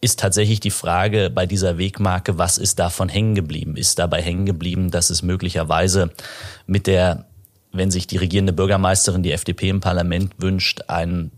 ist 0.00 0.20
tatsächlich 0.20 0.60
die 0.60 0.70
Frage 0.70 1.30
bei 1.30 1.46
dieser 1.46 1.78
Wegmarke, 1.78 2.38
was 2.38 2.58
ist 2.58 2.78
davon 2.78 3.08
hängen 3.08 3.34
geblieben? 3.34 3.76
Ist 3.76 3.98
dabei 3.98 4.22
hängen 4.22 4.46
geblieben, 4.46 4.92
dass 4.92 5.10
es 5.10 5.22
möglicherweise 5.22 6.10
mit 6.68 6.86
der 6.86 7.26
wenn 7.74 7.90
sich 7.90 8.06
die 8.06 8.16
regierende 8.16 8.52
Bürgermeisterin 8.52 9.22
die 9.22 9.32
FDP 9.32 9.68
im 9.68 9.80
Parlament 9.80 10.32
wünscht, 10.38 10.82
ein, 10.88 11.32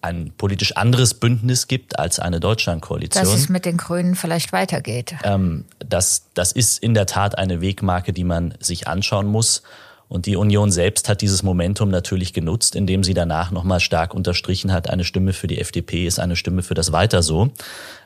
ein 0.00 0.32
politisch 0.38 0.76
anderes 0.76 1.14
Bündnis 1.14 1.66
gibt 1.66 1.98
als 1.98 2.20
eine 2.20 2.40
Deutschlandkoalition. 2.40 3.24
Dass 3.24 3.34
es 3.34 3.48
mit 3.48 3.64
den 3.64 3.76
Grünen 3.76 4.14
vielleicht 4.14 4.52
weitergeht. 4.52 5.14
Ähm, 5.24 5.64
das, 5.80 6.26
das 6.34 6.52
ist 6.52 6.82
in 6.82 6.94
der 6.94 7.06
Tat 7.06 7.36
eine 7.36 7.60
Wegmarke, 7.60 8.12
die 8.12 8.24
man 8.24 8.54
sich 8.60 8.86
anschauen 8.86 9.26
muss. 9.26 9.62
Und 10.06 10.26
die 10.26 10.36
Union 10.36 10.70
selbst 10.70 11.08
hat 11.08 11.22
dieses 11.22 11.42
Momentum 11.42 11.88
natürlich 11.90 12.32
genutzt, 12.32 12.76
indem 12.76 13.02
sie 13.02 13.14
danach 13.14 13.50
nochmal 13.50 13.80
stark 13.80 14.14
unterstrichen 14.14 14.70
hat, 14.70 14.88
eine 14.88 15.02
Stimme 15.02 15.32
für 15.32 15.48
die 15.48 15.58
FDP 15.58 16.06
ist 16.06 16.20
eine 16.20 16.36
Stimme 16.36 16.62
für 16.62 16.74
das 16.74 16.92
Weiter 16.92 17.22
so. 17.22 17.50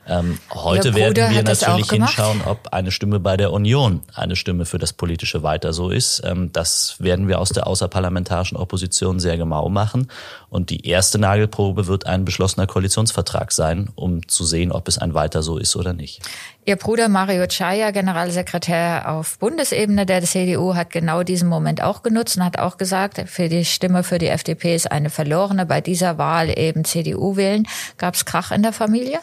Ähm, 0.09 0.39
heute 0.51 0.95
werden 0.95 1.31
wir 1.31 1.43
natürlich 1.43 1.91
hinschauen, 1.91 2.41
ob 2.45 2.69
eine 2.71 2.91
Stimme 2.91 3.19
bei 3.19 3.37
der 3.37 3.53
Union 3.53 4.01
eine 4.15 4.35
Stimme 4.35 4.65
für 4.65 4.79
das 4.79 4.91
politische 4.91 5.43
Weiter 5.43 5.71
so 5.71 5.91
ist. 5.91 6.23
Ähm, 6.25 6.51
das 6.51 6.95
werden 6.99 7.27
wir 7.27 7.39
aus 7.39 7.49
der 7.49 7.67
außerparlamentarischen 7.67 8.57
Opposition 8.57 9.19
sehr 9.19 9.37
genau 9.37 9.69
machen. 9.69 10.09
Und 10.49 10.71
die 10.71 10.87
erste 10.87 11.19
Nagelprobe 11.19 11.85
wird 11.85 12.07
ein 12.07 12.25
beschlossener 12.25 12.65
Koalitionsvertrag 12.65 13.51
sein, 13.51 13.89
um 13.95 14.27
zu 14.27 14.45
sehen, 14.45 14.71
ob 14.71 14.87
es 14.87 14.97
ein 14.97 15.13
Weiter 15.13 15.43
so 15.43 15.57
ist 15.57 15.75
oder 15.75 15.93
nicht. 15.93 16.21
Ihr 16.65 16.75
Bruder 16.75 17.07
Mario 17.07 17.45
Chaya, 17.47 17.91
Generalsekretär 17.91 19.11
auf 19.11 19.37
Bundesebene 19.39 20.05
der 20.05 20.23
CDU, 20.23 20.75
hat 20.75 20.89
genau 20.89 21.23
diesen 21.23 21.49
Moment 21.49 21.83
auch 21.83 22.01
genutzt 22.01 22.37
und 22.37 22.45
hat 22.45 22.57
auch 22.57 22.77
gesagt, 22.77 23.23
für 23.27 23.47
die 23.47 23.65
Stimme 23.65 24.03
für 24.03 24.17
die 24.17 24.27
FDP 24.27 24.75
ist 24.75 24.91
eine 24.91 25.09
verlorene. 25.09 25.65
Bei 25.65 25.81
dieser 25.81 26.17
Wahl 26.17 26.57
eben 26.57 26.83
CDU 26.83 27.35
wählen. 27.35 27.67
Gab 27.97 28.15
es 28.15 28.25
Krach 28.25 28.51
in 28.51 28.63
der 28.63 28.73
Familie? 28.73 29.19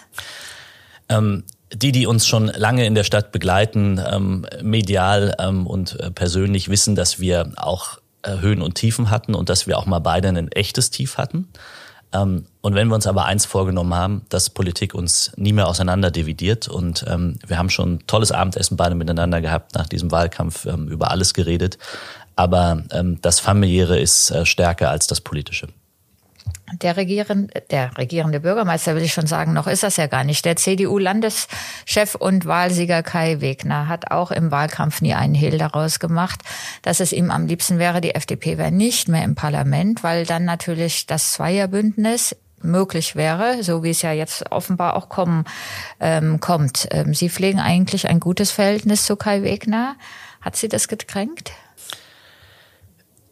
Ähm, 1.09 1.45
die, 1.73 1.93
die 1.93 2.07
uns 2.07 2.27
schon 2.27 2.47
lange 2.47 2.87
in 2.87 2.95
der 2.95 3.05
Stadt 3.05 3.33
begleiten, 3.33 4.01
ähm, 4.13 4.47
medial 4.63 5.35
ähm, 5.39 5.67
und 5.67 5.99
äh, 5.99 6.11
persönlich, 6.11 6.69
wissen, 6.69 6.95
dass 6.95 7.19
wir 7.19 7.53
auch 7.57 7.99
äh, 8.23 8.39
Höhen 8.39 8.63
und 8.63 8.77
Tiefen 8.77 9.11
hatten 9.11 9.35
und 9.35 9.49
dass 9.49 9.67
wir 9.67 9.77
auch 9.79 9.87
mal 9.87 9.99
beide 9.99 10.29
ein 10.29 10.51
echtes 10.53 10.91
Tief 10.91 11.19
hatten. 11.19 11.49
Ähm, 12.13 12.47
und 12.61 12.75
wenn 12.75 12.89
wir 12.89 12.95
uns 12.95 13.07
aber 13.07 13.25
eins 13.25 13.47
vorgenommen 13.47 13.95
haben, 13.95 14.23
dass 14.29 14.51
Politik 14.51 14.95
uns 14.95 15.33
nie 15.37 15.53
mehr 15.53 15.67
auseinander 15.67 16.11
dividiert 16.11 16.69
und 16.69 17.05
ähm, 17.09 17.39
wir 17.47 17.59
haben 17.59 17.71
schon 17.71 17.95
ein 17.95 18.07
tolles 18.07 18.31
Abendessen 18.31 18.77
beide 18.77 18.95
miteinander 18.95 19.41
gehabt, 19.41 19.75
nach 19.75 19.89
diesem 19.89 20.13
Wahlkampf 20.13 20.67
ähm, 20.67 20.89
über 20.89 21.11
alles 21.11 21.35
geredet. 21.35 21.79
Aber 22.37 22.85
ähm, 22.93 23.19
das 23.23 23.41
familiäre 23.41 23.99
ist 23.99 24.31
äh, 24.31 24.47
stärker 24.47 24.91
als 24.91 25.07
das 25.07 25.21
politische 25.21 25.69
der 26.73 26.97
regierende, 26.97 27.63
der 27.71 27.97
regierende 27.97 28.41
Bürgermeister 28.41 28.95
will 28.97 29.03
ich 29.03 29.13
schon 29.13 29.27
sagen, 29.27 29.53
noch 29.53 29.67
ist 29.67 29.83
das 29.83 29.97
ja 29.97 30.07
gar 30.07 30.25
nicht. 30.25 30.45
Der 30.45 30.57
CDU-Landeschef 30.57 32.15
und 32.19 32.47
Wahlsieger 32.47 33.03
Kai 33.03 33.41
Wegner 33.41 33.89
hat 33.89 34.11
auch 34.11 34.31
im 34.31 34.51
Wahlkampf 34.51 35.01
nie 35.01 35.15
einen 35.15 35.35
Hehl 35.35 35.59
daraus 35.59 35.99
gemacht, 36.01 36.41
dass 36.83 37.01
es 37.01 37.13
ihm 37.13 37.31
am 37.31 37.47
liebsten 37.47 37.79
wäre, 37.79 38.01
die 38.01 38.15
FDP 38.15 38.59
wäre 38.59 38.73
nicht 38.73 39.09
mehr 39.09 39.25
im 39.25 39.35
Parlament, 39.35 40.03
weil 40.03 40.27
dann 40.27 40.45
natürlich 40.45 41.07
das 41.07 41.33
Zweierbündnis 41.33 42.37
möglich 42.63 43.15
wäre, 43.15 43.63
so 43.63 43.83
wie 43.83 43.91
es 43.91 44.03
ja 44.03 44.13
jetzt 44.13 44.51
offenbar 44.51 44.97
auch 44.97 45.09
kommen, 45.09 45.45
ähm, 46.01 46.41
kommt. 46.41 46.89
Ähm, 46.91 47.15
Sie 47.15 47.31
pflegen 47.31 47.61
eigentlich 47.61 48.09
ein 48.09 48.21
gutes 48.21 48.51
Verhältnis 48.51 49.05
zu 49.05 49.17
Kai 49.17 49.43
Wegner. 49.43 49.97
Hat 50.41 50.57
Sie 50.57 50.69
das 50.69 50.89
gekränkt? 50.89 51.53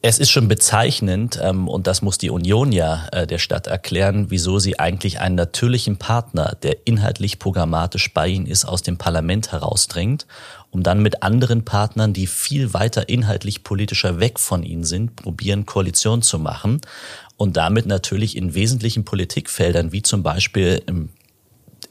Es 0.06 0.18
ist 0.18 0.30
schon 0.30 0.48
bezeichnend, 0.48 1.40
ähm, 1.42 1.66
und 1.66 1.86
das 1.86 2.02
muss 2.02 2.18
die 2.18 2.28
Union 2.28 2.72
ja 2.72 3.08
äh, 3.10 3.26
der 3.26 3.38
Stadt 3.38 3.68
erklären, 3.68 4.26
wieso 4.28 4.58
sie 4.58 4.78
eigentlich 4.78 5.18
einen 5.18 5.34
natürlichen 5.34 5.96
Partner, 5.96 6.58
der 6.62 6.86
inhaltlich 6.86 7.38
programmatisch 7.38 8.12
bei 8.12 8.28
ihnen 8.28 8.44
ist, 8.44 8.66
aus 8.66 8.82
dem 8.82 8.98
Parlament 8.98 9.52
herausdrängt, 9.52 10.26
um 10.70 10.82
dann 10.82 11.00
mit 11.00 11.22
anderen 11.22 11.64
Partnern, 11.64 12.12
die 12.12 12.26
viel 12.26 12.74
weiter 12.74 13.08
inhaltlich 13.08 13.64
politischer 13.64 14.20
weg 14.20 14.38
von 14.38 14.62
ihnen 14.62 14.84
sind, 14.84 15.16
probieren, 15.16 15.64
Koalition 15.64 16.20
zu 16.20 16.38
machen 16.38 16.82
und 17.38 17.56
damit 17.56 17.86
natürlich 17.86 18.36
in 18.36 18.52
wesentlichen 18.54 19.06
Politikfeldern, 19.06 19.92
wie 19.92 20.02
zum 20.02 20.22
Beispiel 20.22 20.82
im 20.86 21.08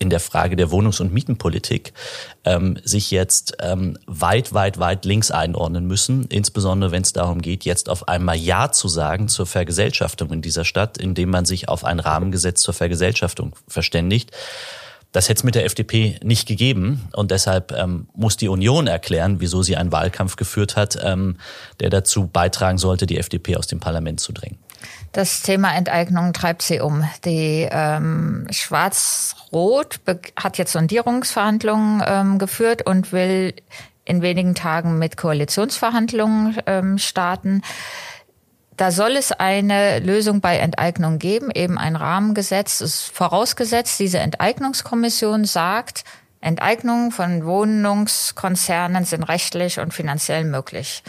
in 0.04 0.10
der 0.10 0.20
Frage 0.20 0.56
der 0.56 0.70
Wohnungs- 0.70 1.00
und 1.00 1.14
Mietenpolitik 1.14 1.94
ähm, 2.44 2.78
sich 2.84 3.10
jetzt 3.10 3.56
ähm, 3.62 3.98
weit, 4.06 4.54
weit, 4.54 4.78
weit 4.78 5.06
links 5.06 5.32
einordnen 5.32 5.88
müssen, 5.88 6.26
insbesondere 6.26 6.92
wenn 6.92 7.02
es 7.02 7.14
darum 7.14 7.42
geht, 7.42 7.64
jetzt 7.64 7.90
auf 7.90 8.08
einmal 8.10 8.36
Ja 8.36 8.72
zu 8.72 8.90
sagen 8.90 9.30
zur 9.30 9.46
Vergesellschaftung 9.46 10.32
in 10.32 10.42
dieser 10.42 10.66
Stadt, 10.66 10.98
indem 10.98 11.30
man 11.30 11.46
sich 11.46 11.70
auf 11.70 11.86
ein 11.86 12.00
Rahmengesetz 12.00 12.62
zur 12.62 12.74
Vergesellschaftung 12.74 13.56
verständigt. 13.68 14.32
Das 15.14 15.30
hätte 15.30 15.40
es 15.40 15.44
mit 15.44 15.56
der 15.56 15.66
FDP 15.66 16.20
nicht 16.24 16.48
gegeben 16.48 17.08
und 17.14 17.32
deshalb 17.32 17.72
ähm, 17.72 18.08
muss 18.14 18.36
die 18.36 18.50
Union 18.50 18.88
erklären, 18.88 19.40
wieso 19.40 19.64
sie 19.64 19.78
einen 19.78 19.92
Wahlkampf 19.92 20.36
geführt 20.36 20.76
hat, 20.76 20.98
ähm, 21.02 21.38
der 21.80 21.90
dazu 21.90 22.28
beitragen 22.28 22.78
sollte, 22.78 23.06
die 23.06 23.20
FDP 23.20 23.56
aus 23.56 23.68
dem 23.68 23.80
Parlament 23.80 24.20
zu 24.20 24.34
drängen. 24.34 24.58
Das 25.14 25.44
Thema 25.44 25.76
Enteignung 25.76 26.34
treibt 26.34 26.64
sie 26.64 26.80
um. 26.80 27.08
Die 27.24 27.68
ähm, 27.72 28.48
Schwarz-Rot 28.50 30.00
hat 30.36 30.58
jetzt 30.58 30.72
Sondierungsverhandlungen 30.72 32.04
ähm, 32.06 32.40
geführt 32.40 32.82
und 32.88 33.12
will 33.12 33.54
in 34.06 34.24
wenigen 34.24 34.56
Tagen 34.56 34.98
mit 34.98 35.16
Koalitionsverhandlungen 35.16 36.58
ähm, 36.66 36.98
starten. 36.98 37.62
Da 38.76 38.90
soll 38.90 39.12
es 39.12 39.32
eine 39.32 40.00
Lösung 40.00 40.42
bei 40.42 40.58
Enteignung 40.58 41.20
geben, 41.20 41.52
eben 41.54 41.78
ein 41.78 41.96
Rahmengesetz. 41.96 42.82
Es 42.82 42.96
ist 42.96 43.16
vorausgesetzt, 43.16 44.00
diese 44.00 44.18
Enteignungskommission 44.18 45.46
sagt, 45.46 46.06
Enteignungen 46.42 47.12
von 47.12 47.46
Wohnungskonzernen 47.46 49.06
sind 49.06 49.24
rechtlich 49.24 49.80
und 49.80 49.94
finanziell 49.94 50.44
möglich. 50.44 51.04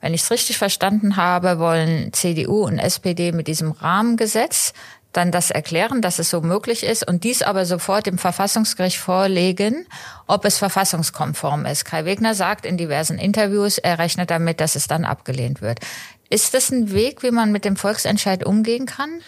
Wenn 0.00 0.14
ich 0.14 0.22
es 0.22 0.30
richtig 0.30 0.58
verstanden 0.58 1.16
habe, 1.16 1.58
wollen 1.58 2.12
CDU 2.12 2.64
und 2.64 2.78
SPD 2.78 3.32
mit 3.32 3.48
diesem 3.48 3.72
Rahmengesetz 3.72 4.72
dann 5.12 5.32
das 5.32 5.50
erklären, 5.50 6.02
dass 6.02 6.18
es 6.18 6.30
so 6.30 6.40
möglich 6.40 6.84
ist 6.84 7.06
und 7.06 7.24
dies 7.24 7.42
aber 7.42 7.64
sofort 7.64 8.06
dem 8.06 8.18
Verfassungsgericht 8.18 8.98
vorlegen, 8.98 9.86
ob 10.26 10.44
es 10.44 10.58
verfassungskonform 10.58 11.64
ist. 11.66 11.84
Kai 11.84 12.04
Wegner 12.04 12.34
sagt 12.34 12.66
in 12.66 12.76
diversen 12.76 13.18
Interviews, 13.18 13.78
er 13.78 13.98
rechnet 13.98 14.30
damit, 14.30 14.60
dass 14.60 14.76
es 14.76 14.86
dann 14.86 15.04
abgelehnt 15.04 15.62
wird. 15.62 15.80
Ist 16.28 16.54
das 16.54 16.70
ein 16.70 16.92
Weg, 16.92 17.22
wie 17.22 17.30
man 17.30 17.52
mit 17.52 17.64
dem 17.64 17.76
Volksentscheid 17.76 18.44
umgehen 18.44 18.86
kann? 18.86 19.20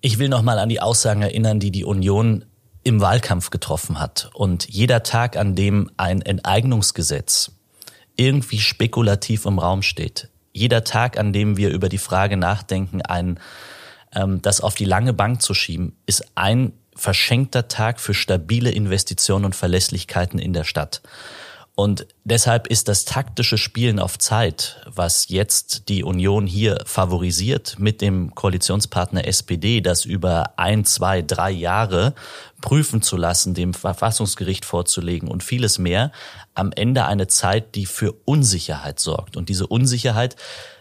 Ich 0.00 0.18
will 0.18 0.28
noch 0.28 0.42
mal 0.42 0.58
an 0.58 0.68
die 0.68 0.80
Aussagen 0.80 1.22
erinnern, 1.22 1.60
die 1.60 1.70
die 1.70 1.84
Union 1.84 2.44
im 2.82 3.00
Wahlkampf 3.00 3.50
getroffen 3.50 4.00
hat. 4.00 4.30
Und 4.34 4.68
jeder 4.68 5.04
Tag, 5.04 5.36
an 5.36 5.54
dem 5.54 5.90
ein 5.96 6.20
Enteignungsgesetz 6.20 7.52
irgendwie 8.16 8.58
spekulativ 8.58 9.46
im 9.46 9.58
Raum 9.58 9.82
steht. 9.82 10.28
Jeder 10.52 10.84
Tag, 10.84 11.18
an 11.18 11.32
dem 11.32 11.56
wir 11.56 11.70
über 11.70 11.88
die 11.88 11.98
Frage 11.98 12.36
nachdenken, 12.36 13.02
ein, 13.02 13.40
ähm, 14.14 14.42
das 14.42 14.60
auf 14.60 14.74
die 14.74 14.84
lange 14.84 15.12
Bank 15.12 15.42
zu 15.42 15.54
schieben, 15.54 15.96
ist 16.06 16.24
ein 16.34 16.72
verschenkter 16.94 17.68
Tag 17.68 18.00
für 18.00 18.14
stabile 18.14 18.70
Investitionen 18.70 19.46
und 19.46 19.56
Verlässlichkeiten 19.56 20.38
in 20.38 20.52
der 20.52 20.64
Stadt. 20.64 21.02
Und 21.74 22.06
deshalb 22.24 22.66
ist 22.66 22.88
das 22.88 23.06
taktische 23.06 23.56
Spielen 23.56 23.98
auf 23.98 24.18
Zeit, 24.18 24.82
was 24.86 25.30
jetzt 25.30 25.88
die 25.88 26.04
Union 26.04 26.46
hier 26.46 26.78
favorisiert 26.84 27.76
mit 27.78 28.02
dem 28.02 28.34
Koalitionspartner 28.34 29.26
SPD, 29.26 29.80
das 29.80 30.04
über 30.04 30.52
ein, 30.58 30.84
zwei, 30.84 31.22
drei 31.22 31.50
Jahre 31.50 32.14
prüfen 32.60 33.00
zu 33.00 33.16
lassen, 33.16 33.54
dem 33.54 33.72
Verfassungsgericht 33.72 34.66
vorzulegen 34.66 35.28
und 35.28 35.42
vieles 35.42 35.78
mehr, 35.78 36.12
am 36.54 36.72
Ende 36.72 37.04
eine 37.06 37.28
Zeit, 37.28 37.74
die 37.74 37.86
für 37.86 38.12
Unsicherheit 38.24 39.00
sorgt. 39.00 39.36
Und 39.36 39.48
diese 39.48 39.66
Unsicherheit, 39.66 40.36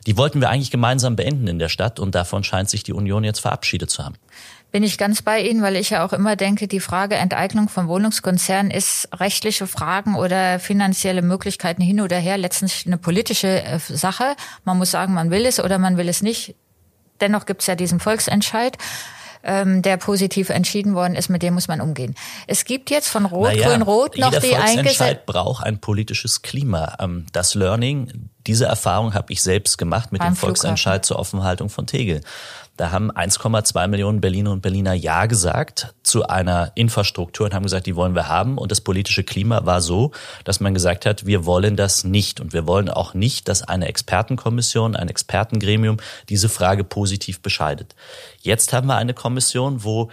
die 0.06 0.18
wollten 0.18 0.42
wir 0.42 0.50
eigentlich 0.50 0.72
gemeinsam 0.72 1.16
beenden 1.16 1.48
in 1.48 1.60
der 1.60 1.70
Stadt 1.70 2.00
und 2.00 2.16
davon 2.16 2.44
scheint 2.44 2.70
sich 2.70 2.84
die 2.84 2.94
Union 2.94 3.24
jetzt 3.24 3.40
verabschiedet 3.40 3.90
zu 3.90 4.04
haben 4.04 4.18
bin 4.72 4.84
ich 4.84 4.98
ganz 4.98 5.22
bei 5.22 5.42
Ihnen, 5.42 5.62
weil 5.62 5.76
ich 5.76 5.90
ja 5.90 6.06
auch 6.06 6.14
immer 6.14 6.36
denke, 6.36 6.68
die 6.68 6.80
Frage 6.80 7.16
Enteignung 7.16 7.68
von 7.68 7.88
Wohnungskonzernen 7.88 8.72
ist 8.72 9.10
rechtliche 9.14 9.68
Fragen 9.68 10.16
oder 10.16 10.60
finanzielle 10.60 11.22
Möglichkeiten 11.22 11.82
hin 11.82 12.00
oder 12.00 12.18
her 12.18 12.38
letztlich 12.38 12.86
eine 12.86 12.98
politische 12.98 13.64
äh, 13.64 13.80
Sache. 13.80 14.36
Man 14.64 14.78
muss 14.78 14.92
sagen, 14.92 15.14
man 15.14 15.30
will 15.30 15.46
es 15.46 15.60
oder 15.60 15.78
man 15.78 15.98
will 15.98 16.08
es 16.08 16.22
nicht. 16.22 16.56
Dennoch 17.20 17.46
gibt 17.46 17.62
es 17.62 17.68
ja 17.68 17.76
diesen 17.76 18.00
Volksentscheid 18.00 18.78
ähm, 19.44 19.82
der 19.82 19.98
positiv 19.98 20.50
entschieden 20.50 20.96
worden 20.96 21.16
ist, 21.16 21.30
mit 21.30 21.44
dem 21.44 21.54
muss 21.54 21.68
man 21.68 21.82
umgehen. 21.82 22.16
Es 22.48 22.66
gibt 22.66 22.90
jetzt 22.90 23.08
von 23.08 23.26
Rot, 23.26 23.54
naja, 23.54 23.70
Grün, 23.70 23.82
Rot 23.82 24.18
noch 24.18 24.32
jeder 24.32 24.42
die 24.42 24.56
Volksentscheid 24.56 25.26
braucht 25.26 25.66
ein 25.66 25.80
politisches 25.80 26.42
Klima. 26.42 26.96
Ähm, 27.00 27.26
das 27.32 27.56
Learning, 27.56 28.30
diese 28.48 28.66
Erfahrung 28.66 29.14
habe 29.14 29.32
ich 29.32 29.42
selbst 29.42 29.78
gemacht 29.78 30.12
mit 30.12 30.24
dem 30.24 30.36
Volksentscheid 30.36 31.06
zur 31.06 31.20
Offenhaltung 31.20 31.70
von 31.70 31.88
Tegel. 31.88 32.22
Da 32.78 32.92
haben 32.92 33.12
1,2 33.12 33.88
Millionen 33.90 34.22
Berliner 34.22 34.52
und 34.52 34.62
Berliner 34.62 34.94
Ja 34.94 35.28
gesagt 35.28 35.94
zu 36.02 36.28
einer 36.28 36.72
Infrastruktur 36.74 37.46
und 37.46 37.54
haben 37.54 37.64
gesagt, 37.64 37.86
die 37.86 37.96
wollen 37.96 38.16
wir 38.16 38.28
haben. 38.28 38.58
Und 38.58 38.72
das 38.72 38.82
politische 38.82 39.24
Klima 39.24 39.66
war 39.66 39.82
so, 39.82 40.12
dass 40.46 40.62
man 40.62 40.74
gesagt 40.74 41.06
hat, 41.06 41.26
wir 41.26 41.46
wollen 41.46 41.76
das 41.76 42.04
nicht. 42.04 42.40
Und 42.40 42.54
wir 42.54 42.66
wollen 42.66 42.90
auch 42.90 43.14
nicht, 43.14 43.48
dass 43.50 43.62
eine 43.62 43.88
Expertenkommission, 43.88 44.96
ein 44.96 45.10
Expertengremium 45.10 45.98
diese 46.30 46.50
Frage 46.50 46.84
positiv 46.84 47.42
bescheidet. 47.42 47.94
Jetzt 48.42 48.74
haben 48.74 48.88
wir 48.88 48.96
eine 48.96 49.14
Kommission, 49.14 49.84
wo 49.84 50.10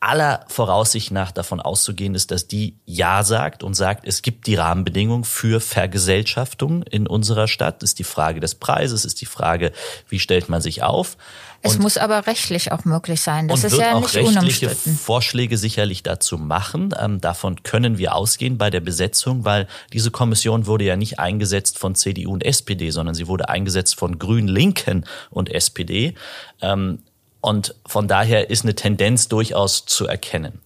aller 0.00 0.46
Voraussicht 0.48 1.10
nach 1.10 1.30
davon 1.30 1.60
auszugehen 1.60 2.14
ist, 2.14 2.30
dass 2.30 2.48
die 2.48 2.78
Ja 2.86 3.22
sagt 3.22 3.62
und 3.62 3.74
sagt, 3.74 4.06
es 4.06 4.22
gibt 4.22 4.46
die 4.46 4.54
Rahmenbedingungen 4.54 5.24
für 5.24 5.60
Vergesellschaftung 5.60 6.82
in 6.84 7.06
unserer 7.06 7.48
Stadt. 7.48 7.82
Das 7.82 7.90
ist 7.90 7.98
die 7.98 8.04
Frage 8.04 8.40
des 8.40 8.54
Preises, 8.54 9.04
ist 9.04 9.20
die 9.20 9.26
Frage, 9.26 9.72
wie 10.08 10.18
stellt 10.18 10.48
man 10.48 10.62
sich 10.62 10.82
auf. 10.82 11.18
Es 11.62 11.74
und, 11.74 11.82
muss 11.82 11.98
aber 11.98 12.26
rechtlich 12.26 12.72
auch 12.72 12.86
möglich 12.86 13.20
sein. 13.20 13.46
Das 13.48 13.62
ist 13.62 13.76
ja 13.76 14.00
nicht 14.00 14.14
rechtliche 14.14 14.70
Vorschläge 14.70 15.58
sicherlich 15.58 16.02
dazu 16.02 16.38
machen. 16.38 16.94
Ähm, 16.98 17.20
davon 17.20 17.62
können 17.62 17.98
wir 17.98 18.14
ausgehen 18.14 18.56
bei 18.56 18.70
der 18.70 18.80
Besetzung, 18.80 19.44
weil 19.44 19.68
diese 19.92 20.10
Kommission 20.10 20.66
wurde 20.66 20.84
ja 20.84 20.96
nicht 20.96 21.18
eingesetzt 21.18 21.78
von 21.78 21.94
CDU 21.94 22.32
und 22.32 22.42
SPD, 22.42 22.90
sondern 22.90 23.14
sie 23.14 23.28
wurde 23.28 23.50
eingesetzt 23.50 23.96
von 23.96 24.18
Grünen, 24.18 24.48
Linken 24.48 25.04
und 25.28 25.50
SPD. 25.50 26.14
Ähm, 26.62 27.00
und 27.40 27.74
von 27.86 28.08
daher 28.08 28.50
ist 28.50 28.64
eine 28.64 28.74
Tendenz 28.74 29.28
durchaus 29.28 29.86
zu 29.86 30.06
erkennen. 30.06 30.60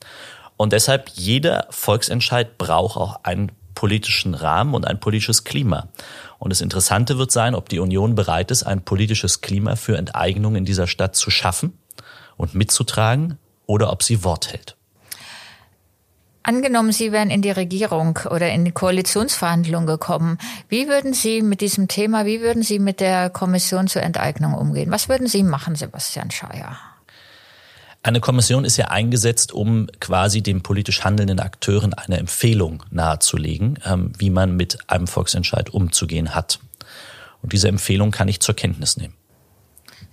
Und 0.56 0.72
deshalb 0.72 1.10
jeder 1.14 1.66
Volksentscheid 1.70 2.58
braucht 2.58 2.96
auch 2.96 3.20
einen 3.24 3.52
politischen 3.74 4.34
Rahmen 4.34 4.74
und 4.74 4.86
ein 4.86 5.00
politisches 5.00 5.44
Klima. 5.44 5.88
Und 6.38 6.50
das 6.50 6.60
Interessante 6.60 7.18
wird 7.18 7.32
sein, 7.32 7.54
ob 7.54 7.68
die 7.68 7.80
Union 7.80 8.14
bereit 8.14 8.50
ist, 8.50 8.62
ein 8.62 8.84
politisches 8.84 9.40
Klima 9.40 9.76
für 9.76 9.96
Enteignung 9.96 10.54
in 10.56 10.64
dieser 10.64 10.86
Stadt 10.86 11.16
zu 11.16 11.30
schaffen 11.30 11.78
und 12.36 12.54
mitzutragen 12.54 13.38
oder 13.66 13.90
ob 13.90 14.02
sie 14.02 14.22
Wort 14.24 14.52
hält. 14.52 14.76
Angenommen, 16.46 16.92
Sie 16.92 17.10
wären 17.10 17.30
in 17.30 17.40
die 17.40 17.50
Regierung 17.50 18.18
oder 18.30 18.52
in 18.52 18.66
die 18.66 18.70
Koalitionsverhandlungen 18.70 19.86
gekommen. 19.86 20.36
Wie 20.68 20.88
würden 20.88 21.14
Sie 21.14 21.40
mit 21.40 21.62
diesem 21.62 21.88
Thema, 21.88 22.26
wie 22.26 22.42
würden 22.42 22.62
Sie 22.62 22.78
mit 22.78 23.00
der 23.00 23.30
Kommission 23.30 23.88
zur 23.88 24.02
Enteignung 24.02 24.52
umgehen? 24.52 24.90
Was 24.90 25.08
würden 25.08 25.26
Sie 25.26 25.42
machen, 25.42 25.74
Sebastian 25.74 26.30
Scheier? 26.30 26.76
Eine 28.02 28.20
Kommission 28.20 28.66
ist 28.66 28.76
ja 28.76 28.88
eingesetzt, 28.88 29.52
um 29.52 29.86
quasi 30.00 30.42
den 30.42 30.62
politisch 30.62 31.02
handelnden 31.02 31.40
Akteuren 31.40 31.94
eine 31.94 32.18
Empfehlung 32.18 32.82
nahezulegen, 32.90 33.78
ähm, 33.86 34.12
wie 34.18 34.28
man 34.28 34.54
mit 34.54 34.90
einem 34.90 35.06
Volksentscheid 35.06 35.70
umzugehen 35.70 36.34
hat. 36.34 36.58
Und 37.40 37.54
diese 37.54 37.68
Empfehlung 37.68 38.10
kann 38.10 38.28
ich 38.28 38.40
zur 38.40 38.54
Kenntnis 38.54 38.98
nehmen. 38.98 39.14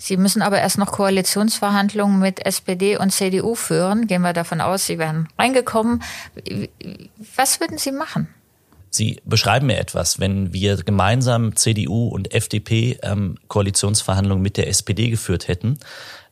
Sie 0.04 0.18
müssen 0.18 0.42
aber 0.42 0.60
erst 0.60 0.80
noch 0.80 0.94
Koalitionsverhandlungen 0.94 2.18
mit 2.18 2.44
SPD 2.44 2.98
und 2.98 3.12
CDU 3.12 3.54
führen. 3.54 4.08
Gehen 4.08 4.24
wir 4.24 4.34
davon 4.34 4.60
aus, 4.60 4.88
Sie 4.88 4.98
wären 4.98 5.28
reingekommen. 5.38 6.02
Was 7.36 7.60
würden 7.60 7.78
Sie 7.78 7.92
machen? 7.92 8.28
Sie 8.90 9.22
beschreiben 9.26 9.68
mir 9.68 9.78
etwas, 9.78 10.20
wenn 10.20 10.54
wir 10.54 10.78
gemeinsam 10.78 11.56
CDU 11.56 12.08
und 12.08 12.34
FDP 12.34 12.98
ähm, 13.04 13.38
Koalitionsverhandlungen 13.48 14.42
mit 14.42 14.58
der 14.58 14.68
SPD 14.70 15.12
geführt 15.12 15.48
hätten, 15.48 15.78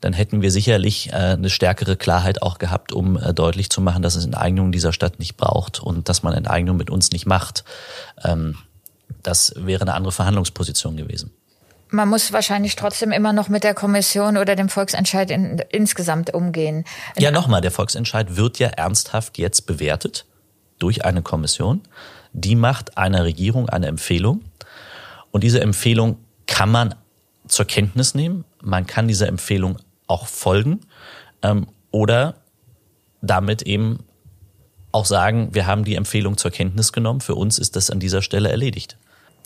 dann 0.02 0.14
hätten 0.14 0.42
wir 0.42 0.50
sicherlich 0.50 1.10
äh, 1.10 1.36
eine 1.38 1.52
stärkere 1.52 1.96
Klarheit 1.96 2.42
auch 2.42 2.58
gehabt, 2.58 2.92
um 2.92 3.18
äh, 3.18 3.36
deutlich 3.36 3.70
zu 3.70 3.82
machen, 3.82 4.02
dass 4.02 4.16
es 4.16 4.26
Enteignung 4.26 4.72
dieser 4.72 4.94
Stadt 4.94 5.20
nicht 5.20 5.38
braucht 5.38 5.80
und 5.80 6.10
dass 6.10 6.24
man 6.24 6.34
Enteignung 6.34 6.76
mit 6.76 6.90
uns 6.90 7.12
nicht 7.12 7.28
macht. 7.28 7.64
Ähm, 8.24 8.58
das 9.22 9.54
wäre 9.56 9.84
eine 9.84 9.94
andere 9.94 10.12
Verhandlungsposition 10.12 10.98
gewesen 10.98 11.32
man 11.92 12.08
muss 12.10 12.32
wahrscheinlich 12.32 12.76
trotzdem 12.76 13.12
immer 13.12 13.34
noch 13.34 13.50
mit 13.50 13.64
der 13.64 13.74
Kommission 13.74 14.38
oder 14.38 14.56
dem 14.56 14.70
Volksentscheid 14.70 15.32
in, 15.32 15.62
insgesamt 15.70 16.34
umgehen. 16.34 16.86
Ja, 17.18 17.32
nochmal, 17.32 17.62
der 17.62 17.72
Volksentscheid 17.72 18.36
wird 18.36 18.60
ja 18.60 18.68
ernsthaft 18.70 19.38
jetzt 19.38 19.66
bewertet 19.66 20.26
durch 20.78 21.06
eine 21.06 21.22
Kommission. 21.22 21.82
Die 22.34 22.56
macht 22.56 22.98
einer 22.98 23.24
Regierung 23.24 23.70
eine 23.70 23.88
Empfehlung. 23.88 24.42
Und 25.32 25.44
diese 25.44 25.62
Empfehlung 25.62 26.18
kann 26.48 26.72
man 26.72 26.96
zur 27.48 27.66
Kenntnis 27.66 28.16
nehmen. 28.16 28.46
Man 28.62 28.86
kann 28.88 29.08
dieser 29.08 29.28
Empfehlung 29.28 29.78
auch 30.08 30.28
folgen 30.28 30.82
ähm, 31.42 31.68
oder 31.92 32.36
damit 33.22 33.64
eben 33.64 34.06
auch 34.92 35.06
sagen, 35.06 35.50
wir 35.54 35.68
haben 35.68 35.84
die 35.84 35.96
Empfehlung 35.96 36.38
zur 36.38 36.52
Kenntnis 36.52 36.94
genommen. 36.94 37.22
Für 37.22 37.36
uns 37.36 37.60
ist 37.60 37.76
das 37.76 37.90
an 37.90 38.00
dieser 38.00 38.22
Stelle 38.22 38.50
erledigt. 38.50 38.98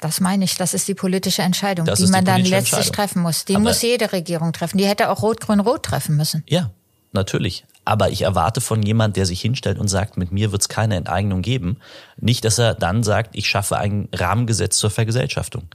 Das 0.04 0.20
meine 0.20 0.44
ich, 0.44 0.58
das 0.58 0.74
ist 0.74 0.88
die 0.90 0.96
politische 0.96 1.44
Entscheidung, 1.44 1.86
das 1.86 2.00
die 2.00 2.08
man 2.08 2.26
die 2.26 2.32
dann 2.32 2.44
letztlich 2.44 2.92
treffen 2.92 3.22
muss. 3.22 3.46
Die 3.46 3.56
Aber 3.56 3.64
muss 3.64 3.82
jede 3.82 4.12
Regierung 4.12 4.52
treffen. 4.52 4.78
Die 4.78 4.86
hätte 4.86 5.10
auch 5.10 5.22
Rot-Grün-Rot 5.22 5.84
treffen 5.84 6.18
müssen. 6.18 6.44
Ja, 6.48 6.72
natürlich. 7.14 7.64
Aber 7.86 8.10
ich 8.10 8.24
erwarte 8.24 8.60
von 8.60 8.84
jemand, 8.84 9.16
der 9.16 9.26
sich 9.26 9.40
hinstellt 9.40 9.78
und 9.78 9.88
sagt, 9.88 10.18
mit 10.18 10.34
mir 10.34 10.52
wird 10.52 10.62
es 10.62 10.68
keine 10.68 10.96
Enteignung 10.96 11.42
geben, 11.42 11.78
nicht, 12.18 12.44
dass 12.44 12.60
er 12.60 12.76
dann 12.76 13.04
sagt, 13.04 13.36
ich 13.38 13.48
schaffe 13.48 13.78
ein 13.78 14.10
Rahmengesetz 14.14 14.78
zur 14.78 14.90
Vergesellschaftung. 14.90 15.70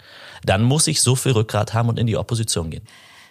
Dann 0.44 0.62
muss 0.62 0.87
ich 0.88 1.00
so 1.00 1.16
viel 1.16 1.32
Rückgrat 1.32 1.73
haben 1.73 1.88
und 1.88 1.99
in 1.99 2.06
die 2.06 2.18
Opposition 2.18 2.69
gehen. 2.69 2.84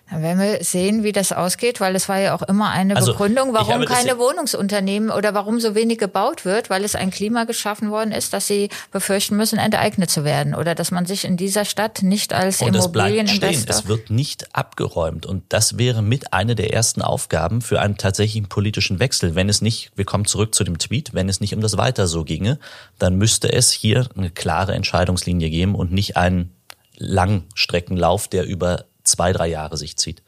Dann 0.10 0.22
werden 0.22 0.40
wir 0.40 0.64
sehen, 0.64 1.04
wie 1.04 1.12
das 1.12 1.34
ausgeht, 1.34 1.82
weil 1.82 1.94
es 1.94 2.08
war 2.08 2.18
ja 2.18 2.34
auch 2.34 2.42
immer 2.44 2.70
eine 2.70 2.96
also, 2.96 3.12
Begründung, 3.12 3.54
warum 3.54 3.84
keine 3.84 4.18
Wohnungsunternehmen 4.18 5.10
oder 5.10 5.34
warum 5.34 5.60
so 5.60 5.76
wenig 5.76 5.98
gebaut 5.98 6.46
wird, 6.46 6.70
weil 6.70 6.86
es 6.86 6.96
ein 6.96 7.12
Klima 7.12 7.44
geschaffen 7.44 7.92
worden 7.92 8.14
ist, 8.14 8.32
dass 8.32 8.48
sie 8.48 8.70
befürchten 8.92 9.36
müssen, 9.36 9.60
enteignet 9.60 10.10
zu 10.10 10.24
werden 10.24 10.56
oder 10.56 10.76
dass 10.76 10.92
man 10.92 11.06
sich 11.06 11.26
in 11.26 11.36
dieser 11.36 11.66
Stadt 11.66 12.04
nicht 12.04 12.32
als 12.32 12.62
und 12.62 12.74
Immobilieninvestor... 12.74 13.70
Es, 13.70 13.82
es 13.82 13.88
wird 13.88 14.10
nicht 14.10 14.56
abgeräumt 14.56 15.26
und 15.26 15.44
das 15.50 15.78
wäre 15.78 16.02
mit 16.02 16.32
eine 16.32 16.56
der 16.56 16.74
ersten 16.74 17.02
Aufgaben 17.02 17.62
für 17.62 17.82
einen 17.82 17.98
tatsächlichen 17.98 18.48
politischen 18.48 19.00
Wechsel. 19.00 19.36
Wenn 19.36 19.50
es 19.50 19.62
nicht, 19.62 19.92
wir 19.98 20.06
kommen 20.06 20.26
zurück 20.26 20.56
zu 20.56 20.64
dem 20.64 20.78
Tweet, 20.78 21.14
wenn 21.14 21.28
es 21.28 21.42
nicht 21.42 21.54
um 21.54 21.60
das 21.60 21.76
Weiter 21.78 22.08
so 22.08 22.24
ginge, 22.24 22.60
dann 22.98 23.18
müsste 23.18 23.52
es 23.52 23.72
hier 23.72 24.08
eine 24.16 24.30
klare 24.30 24.74
Entscheidungslinie 24.74 25.50
geben 25.50 25.76
und 25.76 25.92
nicht 25.92 26.16
einen 26.16 26.54
Langstreckenlauf, 26.96 28.30
der 28.30 28.46
über 28.46 28.86
zwei, 29.08 29.34
drei 29.34 29.48
Jahre 29.48 29.78
sich 29.78 29.98
zieht. 29.98 30.24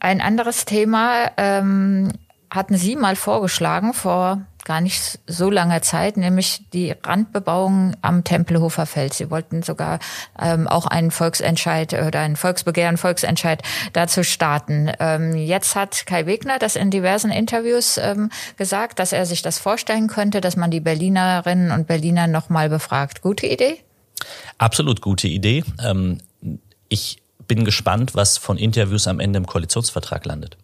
Ein 0.00 0.20
anderes 0.20 0.64
Thema 0.64 1.30
ähm, 1.36 2.12
hatten 2.50 2.76
Sie 2.76 2.96
mal 2.96 3.16
vorgeschlagen 3.16 3.94
vor 3.94 4.42
gar 4.68 4.80
nicht 4.82 5.18
so 5.26 5.50
langer 5.50 5.80
Zeit, 5.80 6.18
nämlich 6.18 6.60
die 6.74 6.94
Randbebauung 7.02 7.96
am 8.02 8.22
Tempelhofer 8.22 8.84
Feld. 8.84 9.14
Sie 9.14 9.30
wollten 9.30 9.62
sogar 9.62 9.98
ähm, 10.38 10.68
auch 10.68 10.86
einen 10.86 11.10
Volksentscheid 11.10 11.94
oder 11.94 12.20
einen 12.20 12.36
Volksbegehren, 12.36 12.98
Volksentscheid 12.98 13.62
dazu 13.94 14.22
starten. 14.22 14.92
Ähm, 15.00 15.34
jetzt 15.34 15.74
hat 15.74 16.04
Kai 16.04 16.26
Wegner 16.26 16.58
das 16.58 16.76
in 16.76 16.90
diversen 16.90 17.30
Interviews 17.30 17.96
ähm, 17.96 18.30
gesagt, 18.58 18.98
dass 18.98 19.14
er 19.14 19.24
sich 19.24 19.40
das 19.40 19.58
vorstellen 19.58 20.06
könnte, 20.06 20.42
dass 20.42 20.54
man 20.54 20.70
die 20.70 20.80
Berlinerinnen 20.80 21.70
und 21.70 21.86
Berliner 21.86 22.26
nochmal 22.26 22.68
befragt. 22.68 23.22
Gute 23.22 23.46
Idee? 23.46 23.82
Absolut 24.58 25.00
gute 25.00 25.28
Idee. 25.28 25.64
Ähm, 25.82 26.18
ich 26.90 27.22
bin 27.48 27.64
gespannt, 27.64 28.14
was 28.14 28.38
von 28.38 28.58
Interviews 28.58 29.08
am 29.08 29.20
Ende 29.20 29.38
im 29.38 29.46
Koalitionsvertrag 29.46 30.24
landet. 30.24 30.56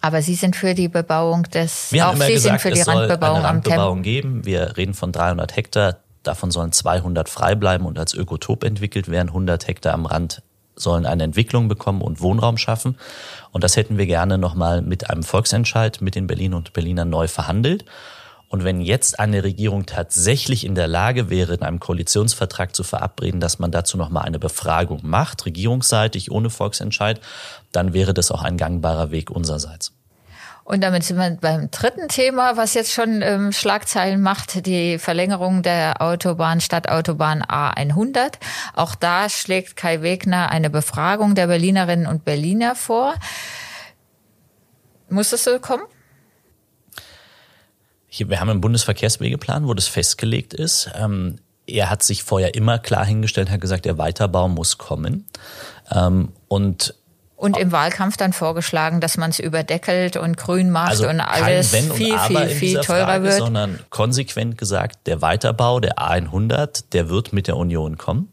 Aber 0.00 0.22
Sie 0.22 0.34
sind 0.34 0.56
für 0.56 0.74
die 0.74 0.88
Bebauung 0.88 1.42
des, 1.42 1.92
Wir 1.92 2.06
auch 2.06 2.12
haben 2.12 2.22
Sie 2.22 2.32
gesagt, 2.32 2.62
sind 2.62 2.72
für 2.72 2.74
die 2.74 2.88
Randbebauung, 2.88 3.36
eine 3.36 3.44
Randbebauung 3.44 3.98
am 3.98 4.02
geben. 4.02 4.46
Wir 4.46 4.76
reden 4.76 4.94
von 4.94 5.12
300 5.12 5.56
Hektar. 5.56 5.96
Davon 6.22 6.50
sollen 6.50 6.72
200 6.72 7.28
frei 7.28 7.54
bleiben 7.54 7.84
und 7.84 7.98
als 7.98 8.14
Ökotop 8.14 8.64
entwickelt 8.64 9.10
werden. 9.10 9.28
100 9.28 9.68
Hektar 9.68 9.92
am 9.92 10.06
Rand 10.06 10.42
sollen 10.74 11.04
eine 11.04 11.24
Entwicklung 11.24 11.68
bekommen 11.68 12.00
und 12.00 12.20
Wohnraum 12.20 12.56
schaffen. 12.56 12.96
Und 13.52 13.64
das 13.64 13.76
hätten 13.76 13.98
wir 13.98 14.06
gerne 14.06 14.38
nochmal 14.38 14.80
mit 14.80 15.10
einem 15.10 15.22
Volksentscheid 15.22 16.00
mit 16.00 16.14
den 16.14 16.26
Berlin 16.26 16.54
und 16.54 16.72
Berlinern 16.72 17.10
neu 17.10 17.28
verhandelt. 17.28 17.84
Und 18.50 18.64
wenn 18.64 18.80
jetzt 18.80 19.20
eine 19.20 19.44
Regierung 19.44 19.86
tatsächlich 19.86 20.66
in 20.66 20.74
der 20.74 20.88
Lage 20.88 21.30
wäre, 21.30 21.54
in 21.54 21.62
einem 21.62 21.78
Koalitionsvertrag 21.78 22.74
zu 22.74 22.82
verabreden, 22.82 23.38
dass 23.38 23.60
man 23.60 23.70
dazu 23.70 23.96
nochmal 23.96 24.24
eine 24.24 24.40
Befragung 24.40 24.98
macht, 25.04 25.46
regierungsseitig, 25.46 26.32
ohne 26.32 26.50
Volksentscheid, 26.50 27.20
dann 27.70 27.92
wäre 27.94 28.12
das 28.12 28.32
auch 28.32 28.42
ein 28.42 28.56
gangbarer 28.56 29.12
Weg 29.12 29.30
unsererseits. 29.30 29.92
Und 30.64 30.82
damit 30.82 31.04
sind 31.04 31.16
wir 31.16 31.30
beim 31.40 31.70
dritten 31.70 32.08
Thema, 32.08 32.56
was 32.56 32.74
jetzt 32.74 32.92
schon 32.92 33.22
ähm, 33.22 33.52
Schlagzeilen 33.52 34.20
macht, 34.20 34.66
die 34.66 34.98
Verlängerung 34.98 35.62
der 35.62 36.02
Autobahn, 36.02 36.60
Stadtautobahn 36.60 37.44
A100. 37.44 38.34
Auch 38.74 38.96
da 38.96 39.28
schlägt 39.28 39.76
Kai 39.76 40.02
Wegner 40.02 40.50
eine 40.50 40.70
Befragung 40.70 41.36
der 41.36 41.46
Berlinerinnen 41.46 42.08
und 42.08 42.24
Berliner 42.24 42.74
vor. 42.74 43.14
Muss 45.08 45.30
das 45.30 45.44
so 45.44 45.60
kommen? 45.60 45.84
Wir 48.10 48.40
haben 48.40 48.50
einen 48.50 48.60
Bundesverkehrswegeplan, 48.60 49.66
wo 49.66 49.74
das 49.74 49.88
festgelegt 49.88 50.54
ist. 50.54 50.90
Ähm, 50.94 51.36
er 51.66 51.90
hat 51.90 52.02
sich 52.02 52.24
vorher 52.24 52.54
immer 52.54 52.78
klar 52.78 53.04
hingestellt, 53.04 53.50
hat 53.50 53.60
gesagt, 53.60 53.84
der 53.84 53.98
Weiterbau 53.98 54.48
muss 54.48 54.78
kommen. 54.78 55.26
Ähm, 55.90 56.32
und 56.48 56.94
und 57.36 57.56
im 57.56 57.72
Wahlkampf 57.72 58.18
dann 58.18 58.34
vorgeschlagen, 58.34 59.00
dass 59.00 59.16
man 59.16 59.30
es 59.30 59.38
überdeckelt 59.38 60.18
und 60.18 60.36
grün 60.36 60.68
macht 60.68 60.90
also 60.90 61.08
und 61.08 61.20
alles 61.20 61.70
viel, 61.70 62.18
viel, 62.18 62.48
viel 62.48 62.80
teurer 62.80 63.06
Frage, 63.06 63.24
wird. 63.24 63.38
Sondern 63.38 63.78
konsequent 63.88 64.58
gesagt, 64.58 65.06
der 65.06 65.22
Weiterbau, 65.22 65.80
der 65.80 65.96
A100, 65.96 66.84
der 66.92 67.08
wird 67.08 67.32
mit 67.32 67.48
der 67.48 67.56
Union 67.56 67.96
kommen. 67.96 68.30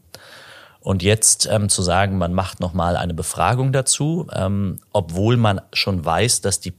Und 0.80 1.02
jetzt 1.02 1.48
ähm, 1.50 1.70
zu 1.70 1.80
sagen, 1.80 2.18
man 2.18 2.34
macht 2.34 2.60
nochmal 2.60 2.96
eine 2.96 3.14
Befragung 3.14 3.72
dazu, 3.72 4.26
ähm, 4.32 4.78
obwohl 4.92 5.38
man 5.38 5.62
schon 5.72 6.04
weiß, 6.04 6.42
dass 6.42 6.60
die 6.60 6.70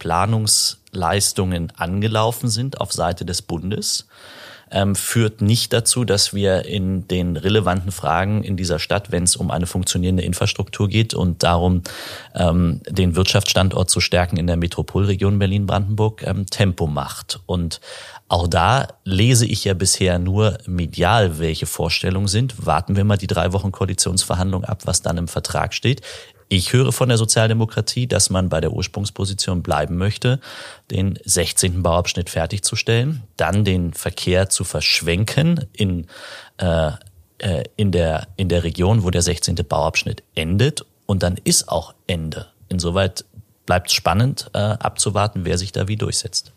Planungsleistungen 0.92 1.72
angelaufen 1.78 2.50
sind 2.50 2.82
auf 2.82 2.92
Seite 2.92 3.26
des 3.26 3.42
Bundes, 3.42 4.08
ähm, 4.72 4.96
führt 4.96 5.42
nicht 5.42 5.74
dazu, 5.74 6.06
dass 6.06 6.32
wir 6.32 6.66
in 6.66 7.08
den 7.08 7.38
relevanten 7.38 7.92
Fragen 7.92 8.44
in 8.44 8.56
dieser 8.56 8.78
Stadt, 8.78 9.12
wenn 9.12 9.24
es 9.24 9.36
um 9.36 9.50
eine 9.50 9.66
funktionierende 9.66 10.22
Infrastruktur 10.22 10.88
geht 10.88 11.16
und 11.16 11.42
darum, 11.42 11.82
ähm, 12.36 12.82
den 12.88 13.16
Wirtschaftsstandort 13.16 13.90
zu 13.90 14.00
stärken 14.00 14.38
in 14.38 14.46
der 14.46 14.58
Metropolregion 14.58 15.40
Berlin-Brandenburg, 15.40 16.22
ähm, 16.24 16.46
Tempo 16.46 16.86
macht. 16.86 17.40
Und 17.48 17.82
auch 18.28 18.48
da 18.48 18.88
lese 19.06 19.48
ich 19.48 19.64
ja 19.64 19.74
bisher 19.74 20.20
nur 20.20 20.60
medial, 20.68 21.40
welche 21.40 21.66
Vorstellungen 21.66 22.28
sind. 22.28 22.64
Warten 22.64 22.96
wir 22.96 23.04
mal 23.04 23.18
die 23.18 23.26
drei 23.26 23.54
Wochen 23.54 23.72
Koalitionsverhandlung 23.72 24.66
ab, 24.66 24.82
was 24.86 25.02
dann 25.02 25.18
im 25.18 25.28
Vertrag 25.28 25.74
steht. 25.74 26.04
Ich 26.52 26.74
höre 26.74 26.92
von 26.92 27.10
der 27.10 27.20
Sozialdemokratie, 27.20 28.08
dass 28.08 28.32
man 28.32 28.50
bei 28.50 28.60
der 28.60 28.74
Ursprungsposition 28.74 29.62
bleiben 29.62 29.98
möchte, 29.98 30.40
den 30.90 31.20
16. 31.24 31.84
Bauabschnitt 31.84 32.32
fertigzustellen, 32.32 33.22
dann 33.38 33.64
den 33.64 33.94
Verkehr 33.94 34.50
zu 34.50 34.64
verschwenken 34.64 35.66
in, 35.74 36.08
äh, 36.58 36.92
äh 37.38 37.64
in, 37.76 37.92
der, 37.92 38.28
in 38.36 38.50
der 38.50 38.64
Region, 38.64 39.04
wo 39.04 39.12
der 39.12 39.22
16. 39.22 39.56
Bauabschnitt 39.58 40.24
endet. 40.34 40.84
Und 41.06 41.22
dann 41.22 41.38
ist 41.44 41.70
auch 41.70 41.94
Ende. 42.08 42.48
Insoweit 42.68 43.26
bleibt 43.68 43.90
es 43.90 43.94
spannend 43.94 44.50
äh, 44.54 44.58
abzuwarten, 44.58 45.46
wer 45.46 45.60
sich 45.60 45.72
da 45.72 45.88
wie 45.88 45.98
durchsetzt. 45.98 46.52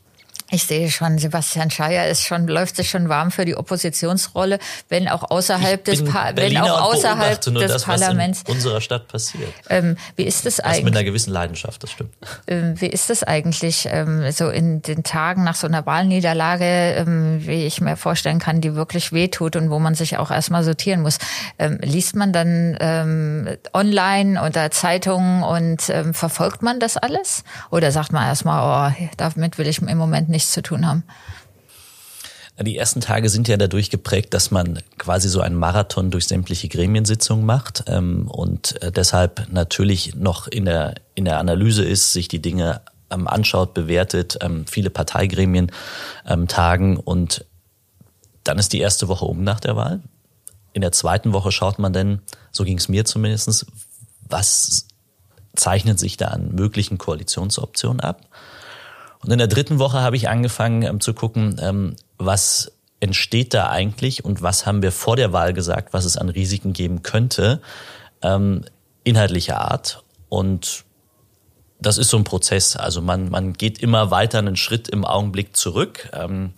Ich 0.54 0.64
sehe 0.64 0.90
schon, 0.90 1.16
Sebastian 1.16 1.70
Scheier 1.70 2.08
ist 2.08 2.26
schon, 2.26 2.46
läuft 2.46 2.76
sich 2.76 2.90
schon 2.90 3.08
warm 3.08 3.30
für 3.30 3.46
die 3.46 3.56
Oppositionsrolle, 3.56 4.58
wenn 4.90 5.08
auch 5.08 5.30
außerhalb 5.30 5.82
des, 5.82 6.04
pa 6.04 6.32
wenn 6.34 6.58
auch 6.58 6.92
außerhalb 6.92 7.40
des 7.40 7.72
das, 7.72 7.84
Parlaments. 7.84 8.44
Unserer 8.46 8.82
Stadt 8.82 9.08
passiert. 9.08 9.50
Ähm, 9.70 9.96
wie 10.14 10.24
ist 10.24 10.44
es 10.44 10.60
eigentlich? 10.60 10.84
mit 10.84 10.94
einer 10.94 11.04
gewissen 11.04 11.32
Leidenschaft, 11.32 11.82
das 11.82 11.90
stimmt. 11.90 12.12
Ähm, 12.46 12.78
wie 12.78 12.88
ist 12.88 13.08
es 13.08 13.22
eigentlich, 13.22 13.88
ähm, 13.90 14.30
so 14.30 14.50
in 14.50 14.82
den 14.82 15.04
Tagen 15.04 15.42
nach 15.42 15.54
so 15.54 15.66
einer 15.66 15.86
Wahlniederlage, 15.86 16.66
ähm, 16.98 17.46
wie 17.46 17.64
ich 17.64 17.80
mir 17.80 17.96
vorstellen 17.96 18.38
kann, 18.38 18.60
die 18.60 18.74
wirklich 18.74 19.10
wehtut 19.10 19.56
und 19.56 19.70
wo 19.70 19.78
man 19.78 19.94
sich 19.94 20.18
auch 20.18 20.30
erstmal 20.30 20.64
sortieren 20.64 21.00
muss? 21.00 21.16
Ähm, 21.58 21.78
liest 21.80 22.14
man 22.14 22.34
dann 22.34 22.76
ähm, 22.78 23.56
online 23.72 24.42
oder 24.42 24.70
Zeitungen 24.70 25.44
und 25.44 25.80
verfolgt 26.12 26.60
man 26.60 26.78
das 26.78 26.98
alles? 26.98 27.42
Oder 27.70 27.90
sagt 27.90 28.12
man 28.12 28.26
erstmal, 28.26 28.92
oh, 28.92 29.08
damit 29.16 29.56
will 29.56 29.66
ich 29.66 29.80
im 29.80 29.96
Moment 29.96 30.28
nicht 30.28 30.41
nichts 30.42 30.52
zu 30.52 30.62
tun 30.62 30.86
haben? 30.86 31.04
Die 32.60 32.76
ersten 32.76 33.00
Tage 33.00 33.28
sind 33.28 33.48
ja 33.48 33.56
dadurch 33.56 33.88
geprägt, 33.88 34.34
dass 34.34 34.50
man 34.50 34.80
quasi 34.98 35.28
so 35.28 35.40
einen 35.40 35.56
Marathon 35.56 36.10
durch 36.10 36.26
sämtliche 36.26 36.68
Gremiensitzungen 36.68 37.46
macht 37.46 37.84
ähm, 37.86 38.28
und 38.28 38.80
äh, 38.82 38.92
deshalb 38.92 39.48
natürlich 39.50 40.14
noch 40.14 40.48
in 40.48 40.66
der, 40.66 40.94
in 41.14 41.24
der 41.24 41.38
Analyse 41.38 41.82
ist, 41.82 42.12
sich 42.12 42.28
die 42.28 42.42
Dinge 42.42 42.82
ähm, 43.10 43.26
anschaut, 43.26 43.72
bewertet, 43.72 44.38
ähm, 44.42 44.66
viele 44.66 44.90
Parteigremien 44.90 45.72
tagen 46.46 46.98
und 46.98 47.44
dann 48.44 48.58
ist 48.58 48.72
die 48.72 48.80
erste 48.80 49.08
Woche 49.08 49.24
um 49.24 49.42
nach 49.42 49.60
der 49.60 49.74
Wahl. 49.74 50.00
In 50.72 50.82
der 50.82 50.92
zweiten 50.92 51.32
Woche 51.32 51.50
schaut 51.52 51.78
man 51.78 51.92
dann, 51.92 52.20
so 52.52 52.64
ging 52.64 52.78
es 52.78 52.88
mir 52.88 53.04
zumindest, 53.04 53.66
was 54.28 54.86
zeichnet 55.56 55.98
sich 55.98 56.16
da 56.16 56.28
an 56.28 56.54
möglichen 56.54 56.98
Koalitionsoptionen 56.98 58.00
ab. 58.00 58.26
Und 59.24 59.30
in 59.30 59.38
der 59.38 59.46
dritten 59.46 59.78
Woche 59.78 60.00
habe 60.00 60.16
ich 60.16 60.28
angefangen 60.28 60.82
ähm, 60.82 61.00
zu 61.00 61.14
gucken, 61.14 61.60
ähm, 61.60 61.96
was 62.18 62.72
entsteht 63.00 63.54
da 63.54 63.68
eigentlich 63.68 64.24
und 64.24 64.42
was 64.42 64.66
haben 64.66 64.82
wir 64.82 64.92
vor 64.92 65.16
der 65.16 65.32
Wahl 65.32 65.52
gesagt, 65.52 65.92
was 65.92 66.04
es 66.04 66.16
an 66.16 66.28
Risiken 66.28 66.72
geben 66.72 67.02
könnte, 67.02 67.60
ähm, 68.22 68.64
inhaltlicher 69.04 69.60
Art. 69.60 70.04
Und 70.28 70.84
das 71.80 71.98
ist 71.98 72.10
so 72.10 72.16
ein 72.16 72.24
Prozess. 72.24 72.76
Also 72.76 73.02
man, 73.02 73.28
man 73.28 73.52
geht 73.54 73.78
immer 73.80 74.10
weiter 74.10 74.38
einen 74.38 74.56
Schritt 74.56 74.88
im 74.88 75.04
Augenblick 75.04 75.56
zurück. 75.56 76.08
Ähm, 76.12 76.52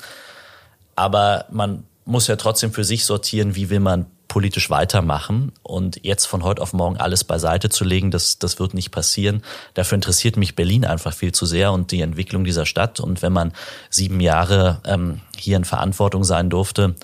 aber 0.97 1.47
man 1.51 1.85
muss 2.05 2.27
ja 2.27 2.37
trotzdem 2.37 2.73
für 2.73 2.85
sich 2.85 3.05
sortieren, 3.05 3.57
wie 3.57 3.71
will 3.71 3.81
man 3.81 4.07
politisch 4.35 4.69
weitermachen. 4.69 5.53
Und 5.63 6.05
jetzt 6.05 6.25
von 6.27 6.43
heute 6.43 6.61
auf 6.61 6.73
morgen 6.73 6.97
alles 6.97 7.23
beiseite 7.23 7.69
zu 7.69 7.85
legen, 7.85 8.11
das, 8.11 8.41
das 8.41 8.59
wird 8.59 8.75
nicht 8.75 8.91
passieren. 8.91 9.45
Dafür 9.75 9.95
interessiert 9.95 10.37
mich 10.37 10.57
Berlin 10.57 10.85
einfach 10.85 11.13
viel 11.13 11.31
zu 11.31 11.47
sehr 11.47 11.71
und 11.71 11.93
die 11.93 12.01
Entwicklung 12.01 12.43
dieser 12.43 12.67
Stadt. 12.67 12.99
Und 12.99 13.23
wenn 13.23 13.33
man 13.33 13.53
sieben 13.91 14.19
Jahre 14.19 14.81
ähm, 14.87 15.21
hier 15.39 15.57
in 15.57 15.65
Verantwortung 15.65 16.25
sein 16.25 16.51
durfte, 16.51 16.97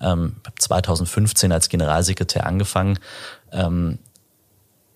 ähm, 0.00 0.36
2015 0.60 1.50
als 1.50 1.68
Generalsekretär 1.68 2.46
angefangen, 2.46 3.00
ähm, 3.50 3.98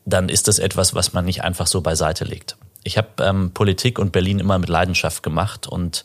dann 0.04 0.28
ist 0.28 0.46
das 0.46 0.60
etwas, 0.60 0.94
was 0.94 1.12
man 1.12 1.24
nicht 1.24 1.42
einfach 1.42 1.66
so 1.66 1.80
beiseite 1.80 2.22
legt. 2.22 2.56
Ich 2.84 2.98
habe 2.98 3.08
ähm, 3.18 3.50
Politik 3.50 3.98
und 3.98 4.12
Berlin 4.12 4.38
immer 4.38 4.60
mit 4.60 4.68
Leidenschaft 4.68 5.24
gemacht 5.24 5.66
und 5.66 6.04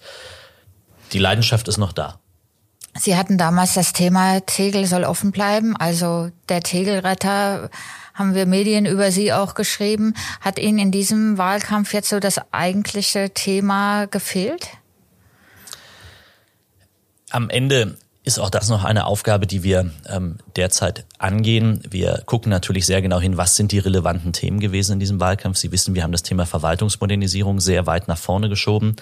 die 1.13 1.19
Leidenschaft 1.19 1.67
ist 1.67 1.77
noch 1.77 1.93
da. 1.93 2.19
Sie 2.97 3.17
hatten 3.17 3.37
damals 3.37 3.73
das 3.73 3.91
Thema 3.91 4.39
Tegel 4.39 4.85
soll 4.85 5.03
offen 5.03 5.31
bleiben. 5.31 5.75
Also 5.75 6.31
der 6.47 6.61
Tegelretter 6.61 7.69
haben 8.13 8.33
wir 8.33 8.45
Medien 8.45 8.85
über 8.85 9.11
Sie 9.11 9.33
auch 9.33 9.53
geschrieben. 9.53 10.13
Hat 10.39 10.57
Ihnen 10.57 10.79
in 10.79 10.91
diesem 10.91 11.37
Wahlkampf 11.37 11.93
jetzt 11.93 12.09
so 12.09 12.19
das 12.19 12.39
eigentliche 12.51 13.31
Thema 13.31 14.05
gefehlt? 14.05 14.69
Am 17.31 17.49
Ende 17.49 17.97
ist 18.23 18.39
auch 18.39 18.49
das 18.49 18.69
noch 18.69 18.85
eine 18.85 19.05
Aufgabe, 19.05 19.45
die 19.45 19.61
wir 19.61 19.91
ähm, 20.07 20.37
derzeit 20.55 21.05
angehen. 21.19 21.83
Wir 21.87 22.23
gucken 22.25 22.49
natürlich 22.49 22.85
sehr 22.85 23.01
genau 23.01 23.19
hin, 23.19 23.37
was 23.37 23.57
sind 23.57 23.71
die 23.71 23.79
relevanten 23.79 24.31
Themen 24.31 24.59
gewesen 24.59 24.93
in 24.93 24.99
diesem 24.99 25.19
Wahlkampf. 25.19 25.57
Sie 25.57 25.71
wissen, 25.71 25.93
wir 25.93 26.03
haben 26.03 26.13
das 26.13 26.23
Thema 26.23 26.45
Verwaltungsmodernisierung 26.45 27.59
sehr 27.59 27.85
weit 27.85 28.07
nach 28.07 28.17
vorne 28.17 28.47
geschoben. 28.49 28.95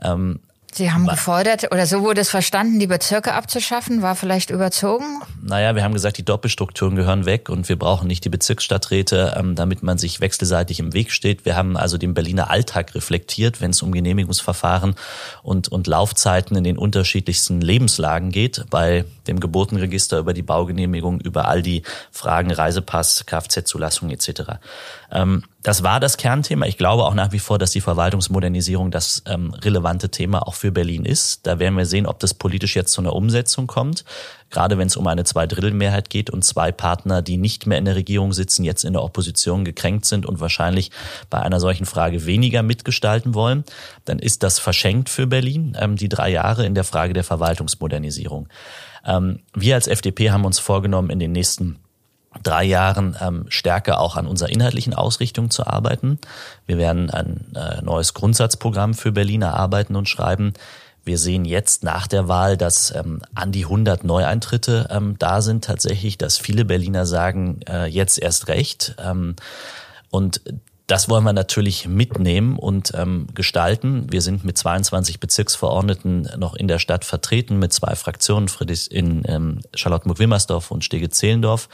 Ähm, 0.00 0.40
Sie 0.78 0.92
haben 0.92 1.08
gefordert, 1.08 1.72
oder 1.72 1.86
so 1.86 2.02
wurde 2.02 2.20
es 2.20 2.28
verstanden, 2.28 2.78
die 2.78 2.86
Bezirke 2.86 3.34
abzuschaffen, 3.34 4.00
war 4.00 4.14
vielleicht 4.14 4.50
überzogen? 4.50 5.22
Naja, 5.42 5.74
wir 5.74 5.82
haben 5.82 5.92
gesagt, 5.92 6.18
die 6.18 6.24
Doppelstrukturen 6.24 6.94
gehören 6.94 7.26
weg 7.26 7.48
und 7.48 7.68
wir 7.68 7.76
brauchen 7.76 8.06
nicht 8.06 8.24
die 8.24 8.28
Bezirksstadträte, 8.28 9.34
ähm, 9.36 9.56
damit 9.56 9.82
man 9.82 9.98
sich 9.98 10.20
wechselseitig 10.20 10.78
im 10.78 10.92
Weg 10.92 11.10
steht. 11.10 11.44
Wir 11.44 11.56
haben 11.56 11.76
also 11.76 11.98
den 11.98 12.14
Berliner 12.14 12.48
Alltag 12.48 12.94
reflektiert, 12.94 13.60
wenn 13.60 13.72
es 13.72 13.82
um 13.82 13.90
Genehmigungsverfahren 13.90 14.94
und, 15.42 15.66
und 15.66 15.88
Laufzeiten 15.88 16.56
in 16.56 16.62
den 16.62 16.78
unterschiedlichsten 16.78 17.60
Lebenslagen 17.60 18.30
geht, 18.30 18.64
bei 18.70 19.04
dem 19.26 19.40
Geburtenregister 19.40 20.20
über 20.20 20.32
die 20.32 20.42
Baugenehmigung, 20.42 21.20
über 21.20 21.48
all 21.48 21.60
die 21.60 21.82
Fragen 22.12 22.52
Reisepass, 22.52 23.26
Kfz-Zulassung 23.26 24.10
etc. 24.10 24.60
Ähm, 25.10 25.42
das 25.68 25.82
war 25.82 26.00
das 26.00 26.16
Kernthema. 26.16 26.64
Ich 26.64 26.78
glaube 26.78 27.04
auch 27.04 27.12
nach 27.12 27.32
wie 27.32 27.38
vor, 27.38 27.58
dass 27.58 27.72
die 27.72 27.82
Verwaltungsmodernisierung 27.82 28.90
das 28.90 29.22
ähm, 29.26 29.52
relevante 29.52 30.08
Thema 30.08 30.48
auch 30.48 30.54
für 30.54 30.72
Berlin 30.72 31.04
ist. 31.04 31.46
Da 31.46 31.58
werden 31.58 31.76
wir 31.76 31.84
sehen, 31.84 32.06
ob 32.06 32.18
das 32.20 32.32
politisch 32.32 32.74
jetzt 32.74 32.94
zu 32.94 33.02
einer 33.02 33.12
Umsetzung 33.12 33.66
kommt. 33.66 34.06
Gerade 34.48 34.78
wenn 34.78 34.86
es 34.86 34.96
um 34.96 35.06
eine 35.06 35.24
Zweidrittelmehrheit 35.24 36.08
geht 36.08 36.30
und 36.30 36.42
zwei 36.42 36.72
Partner, 36.72 37.20
die 37.20 37.36
nicht 37.36 37.66
mehr 37.66 37.76
in 37.76 37.84
der 37.84 37.96
Regierung 37.96 38.32
sitzen, 38.32 38.64
jetzt 38.64 38.82
in 38.82 38.94
der 38.94 39.02
Opposition 39.02 39.66
gekränkt 39.66 40.06
sind 40.06 40.24
und 40.24 40.40
wahrscheinlich 40.40 40.90
bei 41.28 41.38
einer 41.38 41.60
solchen 41.60 41.84
Frage 41.84 42.24
weniger 42.24 42.62
mitgestalten 42.62 43.34
wollen, 43.34 43.62
dann 44.06 44.20
ist 44.20 44.42
das 44.44 44.58
verschenkt 44.58 45.10
für 45.10 45.26
Berlin, 45.26 45.76
ähm, 45.78 45.96
die 45.96 46.08
drei 46.08 46.30
Jahre 46.30 46.64
in 46.64 46.74
der 46.74 46.84
Frage 46.84 47.12
der 47.12 47.24
Verwaltungsmodernisierung. 47.24 48.48
Ähm, 49.04 49.40
wir 49.52 49.74
als 49.74 49.86
FDP 49.86 50.30
haben 50.30 50.46
uns 50.46 50.60
vorgenommen, 50.60 51.10
in 51.10 51.18
den 51.18 51.32
nächsten 51.32 51.78
drei 52.42 52.64
Jahren 52.64 53.16
ähm, 53.20 53.46
stärker 53.48 54.00
auch 54.00 54.16
an 54.16 54.26
unserer 54.26 54.50
inhaltlichen 54.50 54.94
Ausrichtung 54.94 55.50
zu 55.50 55.66
arbeiten. 55.66 56.18
Wir 56.66 56.78
werden 56.78 57.10
ein 57.10 57.54
äh, 57.54 57.82
neues 57.82 58.14
Grundsatzprogramm 58.14 58.94
für 58.94 59.12
Berlin 59.12 59.42
erarbeiten 59.42 59.96
und 59.96 60.08
schreiben. 60.08 60.52
Wir 61.04 61.18
sehen 61.18 61.46
jetzt 61.46 61.84
nach 61.84 62.06
der 62.06 62.28
Wahl, 62.28 62.56
dass 62.58 62.94
ähm, 62.94 63.22
an 63.34 63.50
die 63.50 63.64
100 63.64 64.04
Neueintritte 64.04 64.88
ähm, 64.90 65.16
da 65.18 65.40
sind 65.40 65.64
tatsächlich, 65.64 66.18
dass 66.18 66.36
viele 66.36 66.64
Berliner 66.66 67.06
sagen, 67.06 67.60
äh, 67.68 67.86
jetzt 67.86 68.18
erst 68.18 68.48
recht. 68.48 68.94
Ähm, 69.02 69.34
und 70.10 70.42
das 70.88 71.10
wollen 71.10 71.22
wir 71.24 71.34
natürlich 71.34 71.86
mitnehmen 71.86 72.56
und 72.56 72.92
ähm, 72.94 73.26
gestalten. 73.34 74.06
Wir 74.10 74.22
sind 74.22 74.42
mit 74.42 74.56
22 74.56 75.20
Bezirksverordneten 75.20 76.30
noch 76.38 76.54
in 76.54 76.66
der 76.66 76.78
Stadt 76.78 77.04
vertreten, 77.04 77.58
mit 77.58 77.74
zwei 77.74 77.94
Fraktionen, 77.94 78.48
Friedrich 78.48 78.90
in 78.90 79.22
ähm, 79.26 79.60
Charlottenburg-Wilmersdorf 79.74 80.70
und 80.70 80.82
Stege-Zehlendorf. 80.84 81.68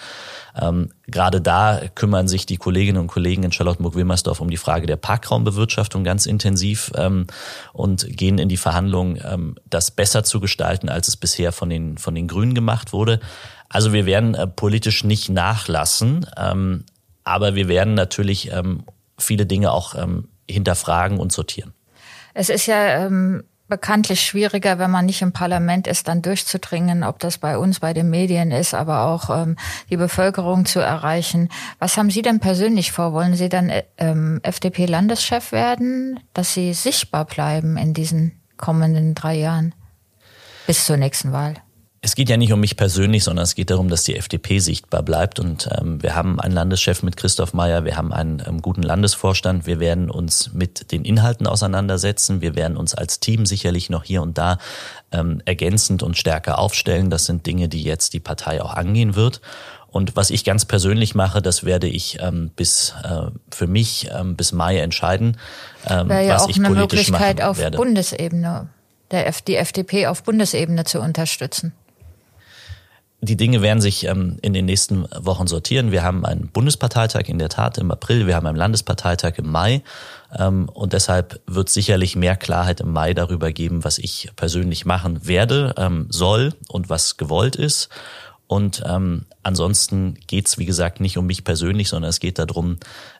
Ähm, 0.60 0.90
Gerade 1.06 1.40
da 1.40 1.82
kümmern 1.94 2.26
sich 2.26 2.44
die 2.44 2.56
Kolleginnen 2.56 2.98
und 2.98 3.06
Kollegen 3.06 3.44
in 3.44 3.52
Charlottenburg-Wilmersdorf 3.52 4.40
um 4.40 4.50
die 4.50 4.56
Frage 4.56 4.88
der 4.88 4.96
Parkraumbewirtschaftung 4.96 6.02
ganz 6.02 6.26
intensiv 6.26 6.90
ähm, 6.96 7.28
und 7.72 8.08
gehen 8.16 8.38
in 8.38 8.48
die 8.48 8.56
Verhandlungen, 8.56 9.20
ähm, 9.24 9.54
das 9.70 9.92
besser 9.92 10.24
zu 10.24 10.40
gestalten, 10.40 10.88
als 10.88 11.06
es 11.06 11.16
bisher 11.16 11.52
von 11.52 11.70
den, 11.70 11.98
von 11.98 12.16
den 12.16 12.26
Grünen 12.26 12.54
gemacht 12.54 12.92
wurde. 12.92 13.20
Also 13.68 13.92
wir 13.92 14.06
werden 14.06 14.34
äh, 14.34 14.48
politisch 14.48 15.04
nicht 15.04 15.28
nachlassen, 15.28 16.26
ähm, 16.36 16.84
aber 17.22 17.54
wir 17.54 17.68
werden 17.68 17.94
natürlich 17.94 18.50
ähm, 18.52 18.82
viele 19.24 19.46
Dinge 19.46 19.72
auch 19.72 19.94
ähm, 19.94 20.28
hinterfragen 20.48 21.18
und 21.18 21.32
sortieren. 21.32 21.72
Es 22.34 22.48
ist 22.48 22.66
ja 22.66 23.06
ähm, 23.06 23.44
bekanntlich 23.68 24.20
schwieriger, 24.20 24.78
wenn 24.78 24.90
man 24.90 25.06
nicht 25.06 25.22
im 25.22 25.32
Parlament 25.32 25.86
ist, 25.86 26.08
dann 26.08 26.22
durchzudringen, 26.22 27.02
ob 27.02 27.18
das 27.18 27.38
bei 27.38 27.56
uns, 27.56 27.80
bei 27.80 27.94
den 27.94 28.10
Medien 28.10 28.50
ist, 28.50 28.74
aber 28.74 29.06
auch 29.06 29.30
ähm, 29.30 29.56
die 29.90 29.96
Bevölkerung 29.96 30.66
zu 30.66 30.80
erreichen. 30.80 31.48
Was 31.78 31.96
haben 31.96 32.10
Sie 32.10 32.22
denn 32.22 32.40
persönlich 32.40 32.92
vor? 32.92 33.12
Wollen 33.12 33.34
Sie 33.34 33.48
dann 33.48 33.70
äh, 33.70 33.84
ähm, 33.98 34.40
FDP-Landeschef 34.42 35.52
werden, 35.52 36.20
dass 36.34 36.54
Sie 36.54 36.74
sichtbar 36.74 37.24
bleiben 37.24 37.76
in 37.76 37.94
diesen 37.94 38.40
kommenden 38.56 39.14
drei 39.14 39.34
Jahren 39.34 39.74
bis 40.66 40.86
zur 40.86 40.96
nächsten 40.96 41.32
Wahl? 41.32 41.54
Es 42.04 42.14
geht 42.16 42.28
ja 42.28 42.36
nicht 42.36 42.52
um 42.52 42.60
mich 42.60 42.76
persönlich, 42.76 43.24
sondern 43.24 43.44
es 43.44 43.54
geht 43.54 43.70
darum, 43.70 43.88
dass 43.88 44.04
die 44.04 44.14
FDP 44.14 44.58
sichtbar 44.58 45.02
bleibt. 45.02 45.40
Und 45.40 45.70
ähm, 45.72 46.02
wir 46.02 46.14
haben 46.14 46.38
einen 46.38 46.52
Landeschef 46.52 47.02
mit 47.02 47.16
Christoph 47.16 47.54
Meyer, 47.54 47.86
wir 47.86 47.96
haben 47.96 48.12
einen 48.12 48.42
ähm, 48.46 48.60
guten 48.60 48.82
Landesvorstand. 48.82 49.66
Wir 49.66 49.80
werden 49.80 50.10
uns 50.10 50.52
mit 50.52 50.92
den 50.92 51.06
Inhalten 51.06 51.46
auseinandersetzen. 51.46 52.42
Wir 52.42 52.56
werden 52.56 52.76
uns 52.76 52.94
als 52.94 53.20
Team 53.20 53.46
sicherlich 53.46 53.88
noch 53.88 54.04
hier 54.04 54.20
und 54.20 54.36
da 54.36 54.58
ähm, 55.12 55.40
ergänzend 55.46 56.02
und 56.02 56.18
stärker 56.18 56.58
aufstellen. 56.58 57.08
Das 57.08 57.24
sind 57.24 57.46
Dinge, 57.46 57.70
die 57.70 57.82
jetzt 57.82 58.12
die 58.12 58.20
Partei 58.20 58.60
auch 58.60 58.74
angehen 58.74 59.16
wird. 59.16 59.40
Und 59.88 60.14
was 60.14 60.28
ich 60.28 60.44
ganz 60.44 60.66
persönlich 60.66 61.14
mache, 61.14 61.40
das 61.40 61.64
werde 61.64 61.86
ich 61.86 62.18
ähm, 62.20 62.50
bis 62.54 62.92
äh, 63.02 63.30
für 63.50 63.66
mich 63.66 64.10
ähm, 64.14 64.36
bis 64.36 64.52
Mai 64.52 64.76
entscheiden, 64.76 65.38
ähm, 65.88 66.10
Wäre 66.10 66.26
ja 66.26 66.34
was 66.34 66.42
auch 66.42 66.48
ich 66.50 66.56
eine 66.56 66.68
politisch 66.68 67.08
Möglichkeit 67.08 67.40
auf 67.40 67.56
werde. 67.56 67.78
Bundesebene, 67.78 68.68
der 69.10 69.26
F 69.26 69.40
die 69.40 69.56
FDP 69.56 70.08
auf 70.08 70.22
Bundesebene 70.22 70.84
zu 70.84 71.00
unterstützen 71.00 71.72
die 73.24 73.36
Dinge 73.36 73.62
werden 73.62 73.80
sich 73.80 74.04
ähm, 74.04 74.38
in 74.42 74.52
den 74.52 74.66
nächsten 74.66 75.06
Wochen 75.18 75.46
sortieren. 75.46 75.90
Wir 75.92 76.02
haben 76.02 76.24
einen 76.24 76.48
Bundesparteitag 76.48 77.28
in 77.28 77.38
der 77.38 77.48
Tat 77.48 77.78
im 77.78 77.90
April, 77.90 78.26
wir 78.26 78.34
haben 78.36 78.46
einen 78.46 78.56
Landesparteitag 78.56 79.38
im 79.38 79.50
Mai 79.50 79.82
ähm, 80.36 80.68
und 80.68 80.92
deshalb 80.92 81.40
wird 81.46 81.68
sicherlich 81.68 82.16
mehr 82.16 82.36
Klarheit 82.36 82.80
im 82.80 82.92
Mai 82.92 83.14
darüber 83.14 83.52
geben, 83.52 83.84
was 83.84 83.98
ich 83.98 84.30
persönlich 84.36 84.84
machen 84.84 85.26
werde, 85.26 85.74
ähm, 85.76 86.06
soll 86.10 86.54
und 86.68 86.90
was 86.90 87.16
gewollt 87.16 87.56
ist. 87.56 87.88
Und 88.46 88.82
ähm, 88.86 89.26
ansonsten 89.42 90.18
geht's 90.26 90.58
wie 90.58 90.66
gesagt, 90.66 91.00
nicht 91.00 91.16
um 91.16 91.26
mich 91.26 91.44
persönlich, 91.44 91.88
sondern 91.88 92.10
es 92.10 92.20
geht 92.20 92.38
darum, 92.38 92.78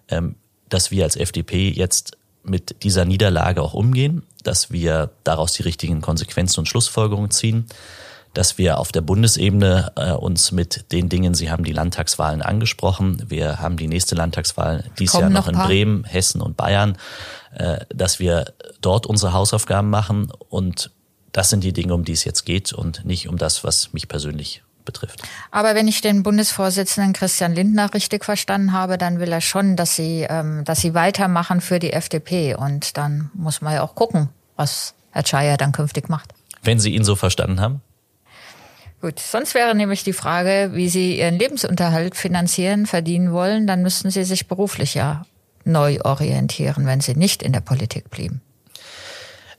ähm, 0.09 0.37
dass 0.69 0.91
wir 0.91 1.05
als 1.05 1.17
FDP 1.17 1.71
jetzt 1.71 2.17
mit 2.43 2.83
dieser 2.83 3.05
Niederlage 3.05 3.63
auch 3.63 3.75
umgehen, 3.75 4.23
dass 4.43 4.71
wir 4.71 5.11
daraus 5.25 5.53
die 5.53 5.63
richtigen 5.63 6.03
Konsequenzen 6.03 6.61
und 6.61 6.67
Schlussfolgerungen 6.67 7.31
ziehen 7.31 7.67
dass 8.35 8.59
wir 8.59 8.79
auf 8.79 8.93
der 8.93 9.01
Bundesebene 9.01 9.93
äh, 9.97 10.13
uns 10.13 10.53
mit 10.53 10.93
den 10.93 11.09
Dingen, 11.09 11.35
Sie 11.35 11.51
haben 11.51 11.65
die 11.65 11.73
Landtagswahlen 11.73 12.43
angesprochen, 12.43 13.25
wir 13.29 13.61
haben 13.61 13.77
die 13.77 13.89
nächste 13.89 14.15
Landtagswahl 14.15 14.85
dies 14.99 15.13
Kommen 15.13 15.33
Jahr 15.33 15.43
noch, 15.43 15.49
in 15.49 15.55
Bremen, 15.55 16.05
Hessen 16.05 16.41
und 16.41 16.57
Bayern, 16.57 16.99
äh, 17.55 17.79
dass 17.95 18.19
wir 18.19 18.53
dort 18.81 19.07
unsere 19.07 19.33
Hausaufgaben 19.33 19.89
machen 19.89 20.31
und 20.49 20.91
das 21.33 21.51
sind 21.51 21.65
die 21.65 21.73
Dinge, 21.73 21.95
um 21.95 22.05
die 22.05 22.13
es 22.13 22.25
jetzt 22.25 22.45
geht 22.45 22.73
und 22.73 23.05
nicht 23.05 23.29
um 23.29 23.39
das, 23.39 23.65
was 23.65 23.93
mich 23.93 24.09
persönlich 24.09 24.63
betrifft. 24.85 25.23
Aber 25.51 25.75
wenn 25.75 25.89
ich 25.89 26.01
den 26.01 26.23
Bundesvorsitzenden 26.23 27.13
Christian 27.13 27.55
Lindner 27.55 27.93
richtig 27.95 28.25
verstanden 28.25 28.73
habe, 28.73 28.99
dann 28.99 29.19
will 29.19 29.33
er 29.33 29.41
schon, 29.41 29.77
dass 29.77 29.97
sie, 29.97 30.27
ähm, 30.29 30.65
dass 30.65 30.81
sie 30.81 30.95
weitermachen 30.95 31.61
für 31.61 31.79
die 31.79 31.93
FDP. 31.93 32.55
Und 32.55 32.97
dann 32.97 33.31
muss 33.35 33.63
man 33.63 33.75
ja 33.75 33.83
auch 33.83 33.95
gucken, 33.95 34.29
was 34.57 34.95
Herr 35.11 35.25
Czaja 35.25 35.57
dann 35.57 35.73
künftig 35.73 36.09
macht. 36.09 36.31
Wenn 36.63 36.79
Sie 36.79 36.95
ihn 36.95 37.05
so 37.05 37.17
verstanden 37.17 37.61
haben? 37.61 37.83
Gut, 39.05 39.21
sonst 39.21 39.53
wäre 39.53 39.75
nämlich 39.75 40.03
die 40.03 40.15
Frage, 40.15 40.71
wie 40.73 40.89
Sie 40.89 41.19
Ihren 41.19 41.39
Lebensunterhalt 41.39 42.17
finanzieren, 42.17 42.87
verdienen 42.87 43.33
wollen, 43.33 43.67
dann 43.67 43.83
müssten 43.83 44.09
Sie 44.09 44.25
sich 44.25 44.49
beruflich 44.49 44.95
ja 44.95 45.27
neu 45.67 46.01
orientieren, 46.01 46.87
wenn 46.87 47.03
Sie 47.03 47.13
nicht 47.15 47.43
in 47.43 47.53
der 47.53 47.61
Politik 47.61 48.09
blieben. 48.09 48.41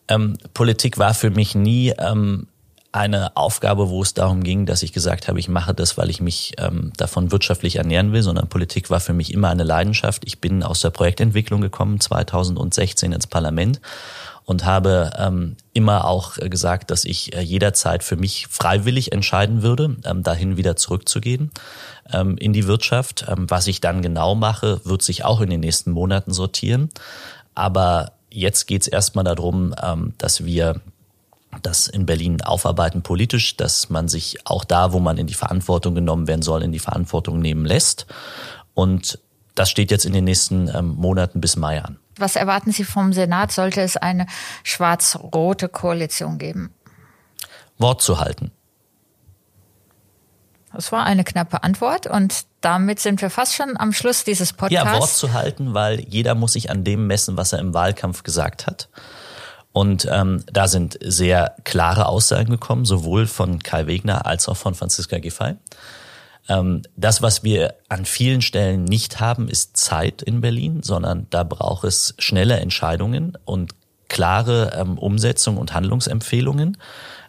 Ähm, 0.08 0.36
Politik 0.56 0.98
war 0.98 1.14
für 1.14 1.30
mich 1.30 1.54
nie 1.54 1.94
ähm, 2.00 2.48
eine 2.92 3.38
Aufgabe, 3.38 3.90
wo 3.90 4.02
es 4.02 4.16
darum 4.16 4.44
ging, 4.44 4.66
dass 4.66 4.82
ich 4.82 4.94
gesagt 4.94 5.28
habe, 5.28 5.38
ich 5.38 5.48
mache 5.48 5.76
das, 5.76 5.96
weil 5.96 6.10
ich 6.10 6.22
mich 6.22 6.54
ähm, 6.58 6.92
davon 6.98 7.32
wirtschaftlich 7.32 7.76
ernähren 7.76 8.14
will, 8.14 8.24
sondern 8.24 8.48
Politik 8.48 8.90
war 8.90 9.00
für 9.00 9.14
mich 9.14 9.32
immer 9.32 9.50
eine 9.50 9.64
Leidenschaft. 9.64 10.24
Ich 10.26 10.42
bin 10.42 10.64
aus 10.64 10.80
der 10.80 10.90
Projektentwicklung 10.90 11.62
gekommen, 11.62 12.00
2016 12.00 13.12
ins 13.12 13.28
Parlament 13.28 13.80
und 14.46 14.64
habe 14.64 15.12
ähm, 15.18 15.58
immer 15.74 16.06
auch 16.06 16.36
gesagt, 16.36 16.92
dass 16.92 17.04
ich 17.04 17.36
äh, 17.36 17.42
jederzeit 17.42 18.04
für 18.04 18.16
mich 18.16 18.48
freiwillig 18.48 19.12
entscheiden 19.12 19.64
würde, 19.64 19.98
ähm, 20.06 20.24
dahin 20.24 20.56
wieder 20.56 20.76
zurückzugehen 20.76 21.52
ähm, 22.12 22.38
in 22.38 22.54
die 22.54 22.68
Wirtschaft. 22.68 23.26
Ähm, 23.28 23.50
was 23.50 23.68
ich 23.68 23.82
dann 23.82 24.02
genau 24.02 24.36
mache, 24.36 24.82
wird 24.86 25.02
sich 25.02 25.26
auch 25.26 25.42
in 25.42 25.50
den 25.50 25.62
nächsten 25.62 25.92
Monaten 25.92 26.32
sortieren. 26.32 26.90
Aber 27.56 28.12
jetzt 28.30 28.68
geht 28.68 28.84
es 28.84 28.88
erstmal 28.88 29.24
darum, 29.24 29.74
ähm, 29.82 30.14
dass 30.20 30.46
wir 30.46 30.82
das 31.62 31.88
in 31.88 32.06
Berlin 32.06 32.42
aufarbeiten 32.42 33.02
politisch, 33.02 33.58
dass 33.58 33.90
man 33.90 34.08
sich 34.08 34.46
auch 34.46 34.64
da, 34.64 34.92
wo 34.94 35.00
man 35.00 35.18
in 35.18 35.26
die 35.26 35.34
Verantwortung 35.34 35.96
genommen 35.96 36.28
werden 36.28 36.42
soll, 36.42 36.62
in 36.62 36.72
die 36.72 36.80
Verantwortung 36.80 37.40
nehmen 37.40 37.66
lässt. 37.66 38.06
Und 38.74 39.20
das 39.56 39.70
steht 39.70 39.90
jetzt 39.90 40.06
in 40.06 40.14
den 40.14 40.26
nächsten 40.26 40.68
ähm, 40.68 40.96
Monaten 40.96 41.42
bis 41.42 41.56
Mai 41.56 41.82
an. 41.82 41.98
Was 42.18 42.36
erwarten 42.36 42.72
Sie 42.72 42.84
vom 42.84 43.14
Senat? 43.14 43.52
Sollte 43.52 43.82
es 43.82 43.98
eine 43.98 44.26
schwarz-rote 44.64 45.70
Koalition 45.70 46.38
geben? 46.38 46.74
Wort 47.78 48.02
zu 48.02 48.20
halten. 48.20 48.52
Das 50.74 50.92
war 50.92 51.06
eine 51.06 51.24
knappe 51.24 51.64
Antwort 51.64 52.06
und 52.06 52.46
damit 52.60 53.00
sind 53.00 53.22
wir 53.22 53.30
fast 53.30 53.56
schon 53.56 53.78
am 53.78 53.94
Schluss 53.94 54.26
dieses 54.26 54.52
Podcasts. 54.52 54.92
Ja, 54.92 55.00
Wort 55.00 55.10
zu 55.10 55.34
halten, 55.34 55.74
weil 55.74 56.02
jeder 56.02 56.36
muss 56.36 56.54
sich 56.54 56.70
an 56.70 56.84
dem 56.84 57.08
messen, 57.08 57.38
was 57.38 57.54
er 57.54 57.60
im 57.60 57.74
Wahlkampf 57.74 58.24
gesagt 58.24 58.68
hat. 58.68 58.90
Und 59.72 60.08
ähm, 60.12 60.44
da 60.52 60.68
sind 60.68 60.98
sehr 61.02 61.56
klare 61.64 62.08
Aussagen 62.08 62.50
gekommen, 62.50 62.86
sowohl 62.86 63.28
von 63.28 63.60
Kai 63.60 63.88
Wegner 63.88 64.26
als 64.26 64.50
auch 64.50 64.58
von 64.58 64.74
Franziska 64.74 65.20
Giffey. 65.20 65.56
Ähm, 66.48 66.84
das, 66.96 67.22
was 67.22 67.44
wir 67.44 67.76
an 67.90 68.06
vielen 68.06 68.42
Stellen 68.42 68.84
nicht 68.84 69.20
haben, 69.20 69.48
ist 69.48 69.78
Zeit 69.78 70.22
in 70.22 70.42
Berlin, 70.42 70.84
sondern 70.84 71.28
da 71.30 71.44
braucht 71.44 71.84
es 71.86 72.14
schnelle 72.20 72.60
Entscheidungen 72.60 73.38
und 73.46 73.74
klare 74.08 74.74
ähm, 74.80 74.98
Umsetzung 74.98 75.58
und 75.58 75.74
Handlungsempfehlungen. 75.74 76.78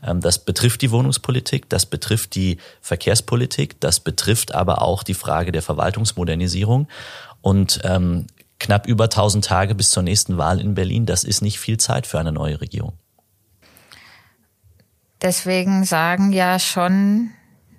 Ähm, 0.03 0.21
das 0.21 0.45
betrifft 0.45 0.83
die 0.83 0.91
Wohnungspolitik, 0.91 1.69
das 1.71 1.87
betrifft 1.87 2.35
die 2.35 2.59
Verkehrspolitik, 2.83 3.81
das 3.81 4.01
betrifft 4.01 4.55
aber 4.55 4.83
auch 4.83 5.03
die 5.03 5.15
Frage 5.15 5.53
der 5.53 5.63
Verwaltungsmodernisierung. 5.63 6.89
Und 7.41 7.81
knapp 8.59 8.89
über 8.89 9.05
1000 9.05 9.45
Tage 9.45 9.77
bis 9.77 9.91
zur 9.91 10.03
nächsten 10.03 10.37
Wahl 10.37 10.61
in 10.61 10.75
Berlin, 10.75 11.07
das 11.07 11.23
ist 11.23 11.43
nicht 11.43 11.61
viel 11.61 11.77
Zeit 11.77 12.09
für 12.09 12.19
eine 12.19 12.33
neue 12.33 12.61
Regierung. 12.61 12.95
Deswegen 15.23 15.85
sagen 15.85 16.33
ja 16.33 16.59
schon 16.59 17.31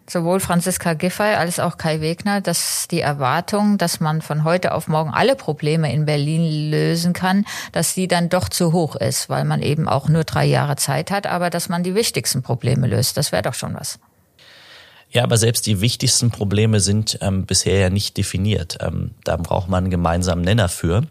sowohl 0.10 0.40
Franziska 0.40 0.94
Giffey 0.94 1.36
als 1.36 1.60
auch 1.60 1.78
Kai 1.78 2.02
Wegner, 2.02 2.42
dass 2.42 2.88
die 2.90 3.02
Erwartung, 3.02 3.78
dass 3.78 4.00
man 4.00 4.22
von 4.22 4.44
heute 4.44 4.74
auf 4.74 4.88
morgen 4.88 5.12
alle 5.12 5.36
Probleme 5.36 5.92
in 5.94 6.06
Berlin 6.06 6.72
lösen 6.72 7.14
kann, 7.14 7.46
dass 7.72 7.94
die 7.94 8.08
dann 8.08 8.30
doch 8.30 8.50
zu 8.50 8.72
hoch 8.72 8.96
ist, 8.96 9.30
weil 9.30 9.46
man 9.46 9.62
eben 9.62 9.88
auch 9.88 10.10
nur 10.10 10.24
drei 10.24 10.46
Jahre 10.46 10.76
Zeit 10.76 11.12
hat, 11.12 11.28
aber 11.28 11.50
dass 11.50 11.70
man 11.70 11.84
die 11.84 11.96
wichtigsten 11.96 12.42
Probleme 12.42 12.88
löst. 12.88 13.18
Das 13.18 13.32
wäre 13.32 13.44
doch 13.44 13.54
schon 13.54 13.74
was. 13.74 14.00
Ja, 15.10 15.24
aber 15.24 15.38
selbst 15.38 15.66
die 15.66 15.80
wichtigsten 15.80 16.32
Probleme 16.32 16.80
sind 16.80 17.20
ähm, 17.22 17.46
bisher 17.46 17.80
ja 17.80 17.90
nicht 17.90 18.18
definiert. 18.18 18.78
Ähm, 18.82 19.12
da 19.24 19.38
braucht 19.38 19.70
man 19.70 19.86
einen 19.86 19.92
gemeinsamen 19.92 20.44
Nenner 20.44 20.68
für. 20.68 21.04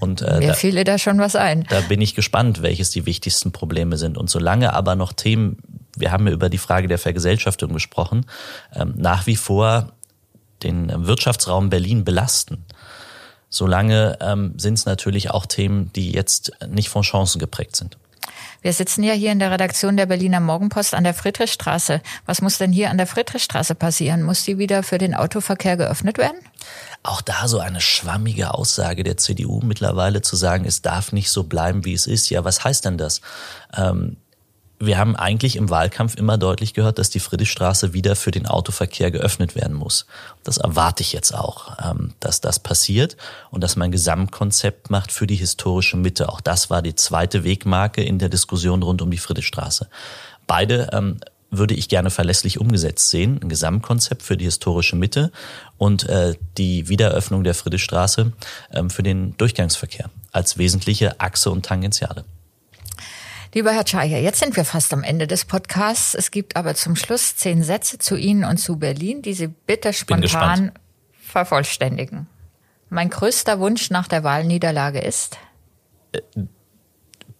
Und 0.00 0.22
äh, 0.22 0.38
Mir 0.38 0.48
da, 0.48 0.54
fiele 0.54 0.84
da 0.84 0.98
schon 0.98 1.18
was 1.18 1.34
ein. 1.34 1.64
Da 1.68 1.80
bin 1.80 2.00
ich 2.00 2.14
gespannt, 2.14 2.62
welches 2.62 2.90
die 2.90 3.04
wichtigsten 3.06 3.52
Probleme 3.52 3.96
sind. 3.96 4.16
Und 4.16 4.30
solange 4.30 4.72
aber 4.72 4.94
noch 4.94 5.12
Themen 5.12 5.58
wir 6.00 6.12
haben 6.12 6.26
ja 6.26 6.32
über 6.32 6.48
die 6.48 6.58
Frage 6.58 6.88
der 6.88 6.98
Vergesellschaftung 6.98 7.72
gesprochen, 7.72 8.26
ähm, 8.74 8.94
nach 8.96 9.26
wie 9.26 9.36
vor 9.36 9.92
den 10.62 11.06
Wirtschaftsraum 11.06 11.70
Berlin 11.70 12.04
belasten. 12.04 12.64
Solange 13.50 14.18
ähm, 14.20 14.54
sind 14.58 14.74
es 14.74 14.84
natürlich 14.84 15.30
auch 15.30 15.46
Themen, 15.46 15.92
die 15.94 16.12
jetzt 16.12 16.52
nicht 16.68 16.88
von 16.88 17.02
Chancen 17.02 17.38
geprägt 17.38 17.76
sind. 17.76 17.96
Wir 18.60 18.72
sitzen 18.72 19.04
ja 19.04 19.12
hier 19.12 19.30
in 19.30 19.38
der 19.38 19.50
Redaktion 19.50 19.96
der 19.96 20.06
Berliner 20.06 20.40
Morgenpost 20.40 20.94
an 20.94 21.04
der 21.04 21.14
Friedrichstraße. 21.14 22.02
Was 22.26 22.42
muss 22.42 22.58
denn 22.58 22.72
hier 22.72 22.90
an 22.90 22.98
der 22.98 23.06
Friedrichstraße 23.06 23.74
passieren? 23.74 24.22
Muss 24.22 24.42
die 24.42 24.58
wieder 24.58 24.82
für 24.82 24.98
den 24.98 25.14
Autoverkehr 25.14 25.76
geöffnet 25.76 26.18
werden? 26.18 26.38
Auch 27.04 27.22
da 27.22 27.46
so 27.46 27.60
eine 27.60 27.80
schwammige 27.80 28.52
Aussage 28.52 29.04
der 29.04 29.16
CDU 29.16 29.60
mittlerweile 29.62 30.22
zu 30.22 30.34
sagen, 30.34 30.64
es 30.64 30.82
darf 30.82 31.12
nicht 31.12 31.30
so 31.30 31.44
bleiben, 31.44 31.84
wie 31.84 31.94
es 31.94 32.06
ist. 32.06 32.30
Ja, 32.30 32.44
was 32.44 32.64
heißt 32.64 32.84
denn 32.84 32.98
das? 32.98 33.20
Ähm, 33.76 34.16
wir 34.80 34.96
haben 34.96 35.16
eigentlich 35.16 35.56
im 35.56 35.70
Wahlkampf 35.70 36.14
immer 36.14 36.38
deutlich 36.38 36.72
gehört, 36.72 36.98
dass 36.98 37.10
die 37.10 37.20
Friedrichstraße 37.20 37.92
wieder 37.94 38.14
für 38.14 38.30
den 38.30 38.46
Autoverkehr 38.46 39.10
geöffnet 39.10 39.56
werden 39.56 39.76
muss. 39.76 40.06
Das 40.44 40.58
erwarte 40.58 41.02
ich 41.02 41.12
jetzt 41.12 41.34
auch, 41.34 41.76
ähm, 41.84 42.14
dass 42.20 42.40
das 42.40 42.60
passiert 42.60 43.16
und 43.50 43.62
dass 43.64 43.76
man 43.76 43.86
ein 43.86 43.92
Gesamtkonzept 43.92 44.90
macht 44.90 45.10
für 45.10 45.26
die 45.26 45.34
historische 45.34 45.96
Mitte. 45.96 46.28
Auch 46.28 46.40
das 46.40 46.70
war 46.70 46.82
die 46.82 46.94
zweite 46.94 47.42
Wegmarke 47.44 48.02
in 48.02 48.18
der 48.18 48.28
Diskussion 48.28 48.82
rund 48.82 49.02
um 49.02 49.10
die 49.10 49.18
Friedrichstraße. 49.18 49.88
Beide 50.46 50.90
ähm, 50.92 51.18
würde 51.50 51.74
ich 51.74 51.88
gerne 51.88 52.10
verlässlich 52.10 52.60
umgesetzt 52.60 53.10
sehen. 53.10 53.40
Ein 53.42 53.48
Gesamtkonzept 53.48 54.22
für 54.22 54.36
die 54.36 54.44
historische 54.44 54.96
Mitte 54.96 55.32
und 55.76 56.08
äh, 56.08 56.34
die 56.56 56.88
Wiedereröffnung 56.88 57.42
der 57.42 57.54
Friedrichstraße 57.54 58.32
ähm, 58.72 58.90
für 58.90 59.02
den 59.02 59.36
Durchgangsverkehr 59.38 60.10
als 60.30 60.58
wesentliche 60.58 61.20
Achse 61.20 61.50
und 61.50 61.64
Tangentiale. 61.64 62.24
Lieber 63.54 63.72
Herr 63.72 63.84
Chaya, 63.84 64.18
jetzt 64.18 64.40
sind 64.40 64.56
wir 64.56 64.64
fast 64.64 64.92
am 64.92 65.02
Ende 65.02 65.26
des 65.26 65.46
Podcasts. 65.46 66.14
Es 66.14 66.30
gibt 66.30 66.56
aber 66.56 66.74
zum 66.74 66.96
Schluss 66.96 67.36
zehn 67.36 67.62
Sätze 67.62 67.98
zu 67.98 68.16
Ihnen 68.16 68.44
und 68.44 68.58
zu 68.58 68.76
Berlin, 68.76 69.22
die 69.22 69.32
Sie 69.32 69.48
bitte 69.48 69.92
spontan 69.92 70.72
vervollständigen. 71.12 72.28
Mein 72.90 73.10
größter 73.10 73.58
Wunsch 73.58 73.90
nach 73.90 74.06
der 74.06 74.22
Wahlniederlage 74.22 75.00
ist? 75.00 75.38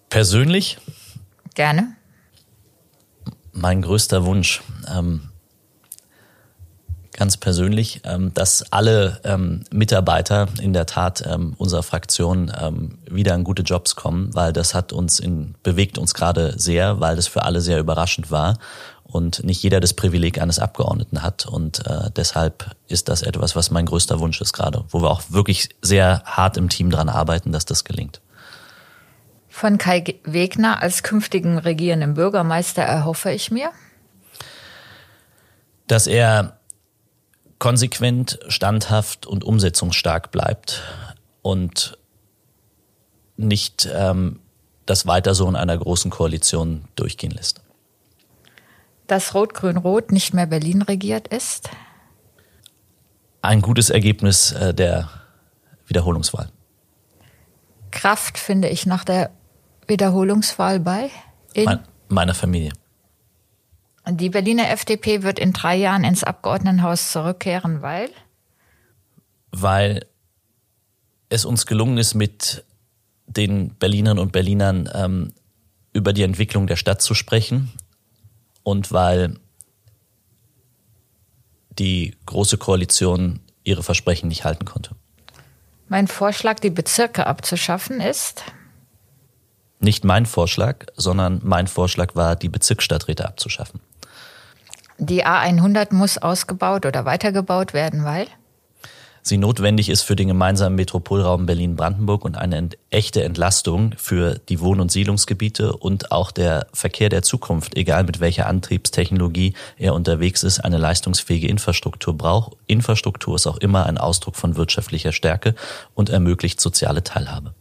Persönlich? 0.09 0.79
Gerne. 1.55 1.97
Mein 3.53 3.83
größter 3.83 4.25
Wunsch 4.25 4.62
ähm, 4.90 5.31
ganz 7.12 7.37
persönlich, 7.37 8.03
ähm, 8.05 8.33
dass 8.35 8.73
alle 8.73 9.21
ähm, 9.25 9.64
Mitarbeiter 9.71 10.49
in 10.61 10.73
der 10.73 10.87
Tat 10.87 11.25
ähm, 11.27 11.55
unserer 11.59 11.83
Fraktion 11.83 12.53
wieder 13.11 13.35
in 13.35 13.44
gute 13.44 13.62
Jobs 13.62 13.97
kommen, 13.97 14.35
weil 14.35 14.53
das 14.53 14.75
hat 14.75 14.92
uns 14.92 15.21
in, 15.21 15.55
bewegt 15.62 15.99
uns 15.99 16.14
gerade 16.14 16.59
sehr, 16.59 17.01
weil 17.01 17.16
das 17.16 17.27
für 17.27 17.44
alle 17.44 17.61
sehr 17.61 17.79
überraschend 17.79 18.31
war 18.31 18.59
und 19.09 19.42
nicht 19.42 19.62
jeder 19.62 19.81
das 19.81 19.94
Privileg 19.94 20.40
eines 20.40 20.59
Abgeordneten 20.59 21.23
hat 21.23 21.47
und 21.47 21.85
äh, 21.87 22.11
deshalb 22.14 22.71
ist 22.88 23.09
das 23.09 23.23
etwas, 23.23 23.57
was 23.57 23.71
mein 23.71 23.87
größter 23.87 24.21
Wunsch 24.21 24.40
ist 24.40 24.53
gerade, 24.53 24.85
wo 24.90 25.01
wir 25.01 25.11
auch 25.11 25.23
wirklich 25.31 25.71
sehr 25.81 26.23
hart 26.25 26.57
im 26.59 26.68
Team 26.68 26.90
dran 26.90 27.09
arbeiten, 27.09 27.51
dass 27.51 27.64
das 27.64 27.85
gelingt. 27.85 28.21
Von 29.49 29.79
Kai 29.79 30.05
Wegner 30.25 30.83
als 30.83 31.03
künftigen 31.03 31.57
regierenden 31.57 32.14
Bürgermeister 32.14 32.83
erhoffe 32.83 33.33
ich 33.33 33.51
mir, 33.51 33.71
dass 35.87 36.07
er 36.07 36.58
konsequent, 37.59 38.38
standhaft 38.49 39.27
und 39.27 39.44
umsetzungsstark 39.44 40.31
bleibt 40.31 40.83
und 41.42 41.99
nicht 43.37 43.88
ähm, 43.92 44.40
das 44.87 45.07
weiter 45.07 45.35
so 45.35 45.49
in 45.49 45.57
einer 45.57 45.77
großen 45.77 46.11
Koalition 46.11 46.85
durchgehen 46.97 47.31
lässt. 47.31 47.61
Dass 49.07 49.35
Rot-Grün-Rot 49.35 50.12
nicht 50.12 50.35
mehr 50.35 50.47
Berlin 50.47 50.83
regiert 50.83 51.29
ist? 51.29 51.71
Ein 53.42 53.62
gutes 53.62 53.90
Ergebnis 53.90 54.53
äh, 54.53 54.75
der 54.75 55.09
Wiederholungswahl. 55.87 56.51
Kraft 57.90 58.38
finde 58.38 58.68
ich 58.68 58.87
nach 58.87 59.05
der 59.05 59.31
Wiederholungswahl 59.87 60.81
bei? 60.81 61.11
In 61.55 61.79
meiner 62.09 62.35
Familie. 62.35 62.73
Die 64.11 64.31
Berliner 64.31 64.71
FDP 64.71 65.23
wird 65.23 65.38
in 65.38 65.53
drei 65.53 65.77
Jahren 65.77 66.03
ins 66.03 66.25
Abgeordnetenhaus 66.25 67.12
zurückkehren, 67.12 67.83
weil? 67.83 68.09
Weil 69.51 70.07
es 71.29 71.44
uns 71.44 71.66
gelungen 71.66 71.99
ist, 71.99 72.14
mit 72.14 72.64
den 73.27 73.75
Berlinern 73.75 74.18
und 74.18 74.33
Berlinern 74.33 74.88
ähm, 74.94 75.35
über 75.92 76.14
die 76.14 76.23
Entwicklung 76.23 76.66
der 76.66 76.77
Stadt 76.77 77.03
zu 77.03 77.14
sprechen 77.14 77.71
und 78.62 78.92
weil 78.92 79.37
die 81.79 82.16
Große 82.25 82.57
Koalition 82.57 83.40
ihre 83.62 83.83
Versprechen 83.83 84.29
nicht 84.29 84.44
halten 84.44 84.64
konnte. 84.64 84.92
Mein 85.88 86.07
Vorschlag, 86.09 86.61
die 86.61 86.71
Bezirke 86.71 87.27
abzuschaffen, 87.27 88.01
ist? 88.01 88.42
Nicht 89.81 90.05
mein 90.05 90.27
Vorschlag, 90.27 90.87
sondern 90.97 91.40
mein 91.44 91.66
Vorschlag 91.66 92.14
war, 92.14 92.37
die 92.37 92.49
Bezirksstadträte 92.49 93.27
abzuschaffen. 93.27 93.81
Die 94.99 95.25
A100 95.25 95.95
muss 95.95 96.19
ausgebaut 96.19 96.85
oder 96.85 97.05
weitergebaut 97.05 97.73
werden, 97.73 98.05
weil? 98.05 98.27
Sie 99.23 99.37
notwendig 99.37 99.91
ist 99.91 100.03
für 100.03 100.17
den 100.17 100.29
gemeinsamen 100.29 100.75
Metropolraum 100.75 101.45
Berlin-Brandenburg 101.45 102.25
und 102.25 102.37
eine 102.37 102.71
echte 102.91 103.23
Entlastung 103.23 103.95
für 103.97 104.39
die 104.49 104.61
Wohn- 104.61 104.81
und 104.81 104.91
Siedlungsgebiete 104.91 105.75
und 105.75 106.11
auch 106.13 106.31
der 106.31 106.67
Verkehr 106.73 107.11
der 107.11 107.23
Zukunft, 107.23 107.77
egal 107.77 108.05
mit 108.05 108.21
welcher 108.21 108.47
Antriebstechnologie 108.47 109.55
er 109.77 109.95
unterwegs 109.95 110.43
ist, 110.43 110.61
eine 110.61 110.79
leistungsfähige 110.79 111.47
Infrastruktur 111.47 112.17
braucht. 112.17 112.57
Infrastruktur 112.67 113.37
ist 113.37 113.47
auch 113.47 113.59
immer 113.59 113.87
ein 113.87 113.99
Ausdruck 113.99 114.35
von 114.37 114.57
wirtschaftlicher 114.57 115.13
Stärke 115.13 115.55
und 115.95 116.09
ermöglicht 116.09 116.61
soziale 116.61 117.05
Teilhabe. 117.05 117.55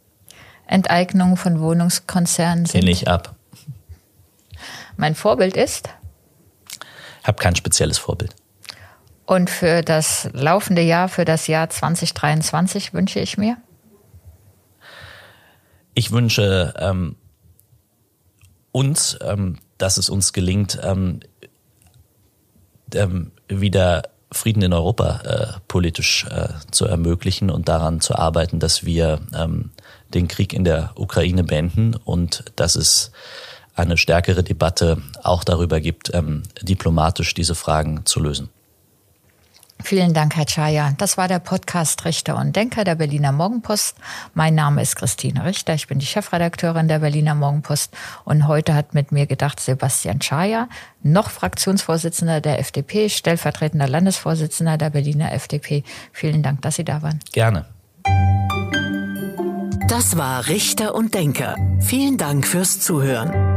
Enteignung 0.67 1.37
von 1.37 1.59
Wohnungskonzernen 1.59 2.65
sind. 2.65 2.81
Lehne 2.81 2.91
ich 2.91 3.07
ab. 3.07 3.35
Mein 4.95 5.15
Vorbild 5.15 5.57
ist? 5.57 5.89
Habe 7.27 7.37
kein 7.37 7.55
spezielles 7.55 7.97
Vorbild. 7.97 8.35
Und 9.25 9.49
für 9.49 9.81
das 9.81 10.29
laufende 10.31 10.81
Jahr, 10.81 11.09
für 11.09 11.25
das 11.25 11.47
Jahr 11.47 11.69
2023 11.69 12.93
wünsche 12.93 13.19
ich 13.19 13.37
mir? 13.37 13.57
Ich 15.93 16.11
wünsche 16.11 16.73
ähm, 16.77 17.17
uns, 18.71 19.17
ähm, 19.21 19.57
dass 19.77 19.97
es 19.97 20.09
uns 20.09 20.31
gelingt, 20.31 20.79
ähm, 20.81 21.19
ähm 22.93 23.31
wieder 23.49 24.03
Frieden 24.31 24.61
in 24.61 24.73
Europa 24.73 25.21
äh, 25.21 25.59
politisch 25.67 26.25
äh, 26.29 26.49
zu 26.71 26.85
ermöglichen 26.85 27.49
und 27.49 27.69
daran 27.69 28.01
zu 28.01 28.15
arbeiten, 28.15 28.59
dass 28.59 28.85
wir 28.85 29.21
ähm, 29.33 29.71
den 30.13 30.27
Krieg 30.27 30.53
in 30.53 30.63
der 30.63 30.91
Ukraine 30.95 31.43
beenden 31.43 31.95
und 31.95 32.43
dass 32.55 32.75
es 32.75 33.11
eine 33.77 33.97
stärkere 33.97 34.43
Debatte 34.43 35.01
auch 35.23 35.43
darüber 35.43 35.79
gibt, 35.79 36.13
ähm, 36.13 36.43
diplomatisch 36.61 37.33
diese 37.33 37.55
Fragen 37.55 38.05
zu 38.05 38.19
lösen. 38.19 38.49
Vielen 39.83 40.13
Dank, 40.13 40.35
Herr 40.35 40.45
Chaya. 40.45 40.93
Das 40.97 41.17
war 41.17 41.27
der 41.27 41.39
Podcast 41.39 42.03
Richter 42.03 42.35
und 42.37 42.55
Denker 42.55 42.83
der 42.83 42.95
Berliner 42.95 43.31
Morgenpost. 43.31 43.95
Mein 44.33 44.55
Name 44.55 44.81
ist 44.81 44.95
Christine 44.95 45.45
Richter. 45.45 45.75
Ich 45.75 45.87
bin 45.87 45.99
die 45.99 46.05
Chefredakteurin 46.05 46.87
der 46.87 46.99
Berliner 46.99 47.35
Morgenpost. 47.35 47.93
Und 48.25 48.47
heute 48.47 48.73
hat 48.73 48.93
mit 48.93 49.11
mir 49.11 49.27
gedacht 49.27 49.59
Sebastian 49.59 50.19
Chaya, 50.19 50.67
noch 51.03 51.29
Fraktionsvorsitzender 51.29 52.41
der 52.41 52.59
FDP, 52.59 53.07
stellvertretender 53.07 53.87
Landesvorsitzender 53.87 54.77
der 54.77 54.89
Berliner 54.89 55.31
FDP. 55.31 55.83
Vielen 56.11 56.41
Dank, 56.41 56.63
dass 56.63 56.75
Sie 56.75 56.83
da 56.83 57.03
waren. 57.03 57.19
Gerne. 57.31 57.65
Das 59.87 60.17
war 60.17 60.47
Richter 60.47 60.95
und 60.95 61.13
Denker. 61.13 61.55
Vielen 61.79 62.17
Dank 62.17 62.45
fürs 62.45 62.81
Zuhören. 62.81 63.56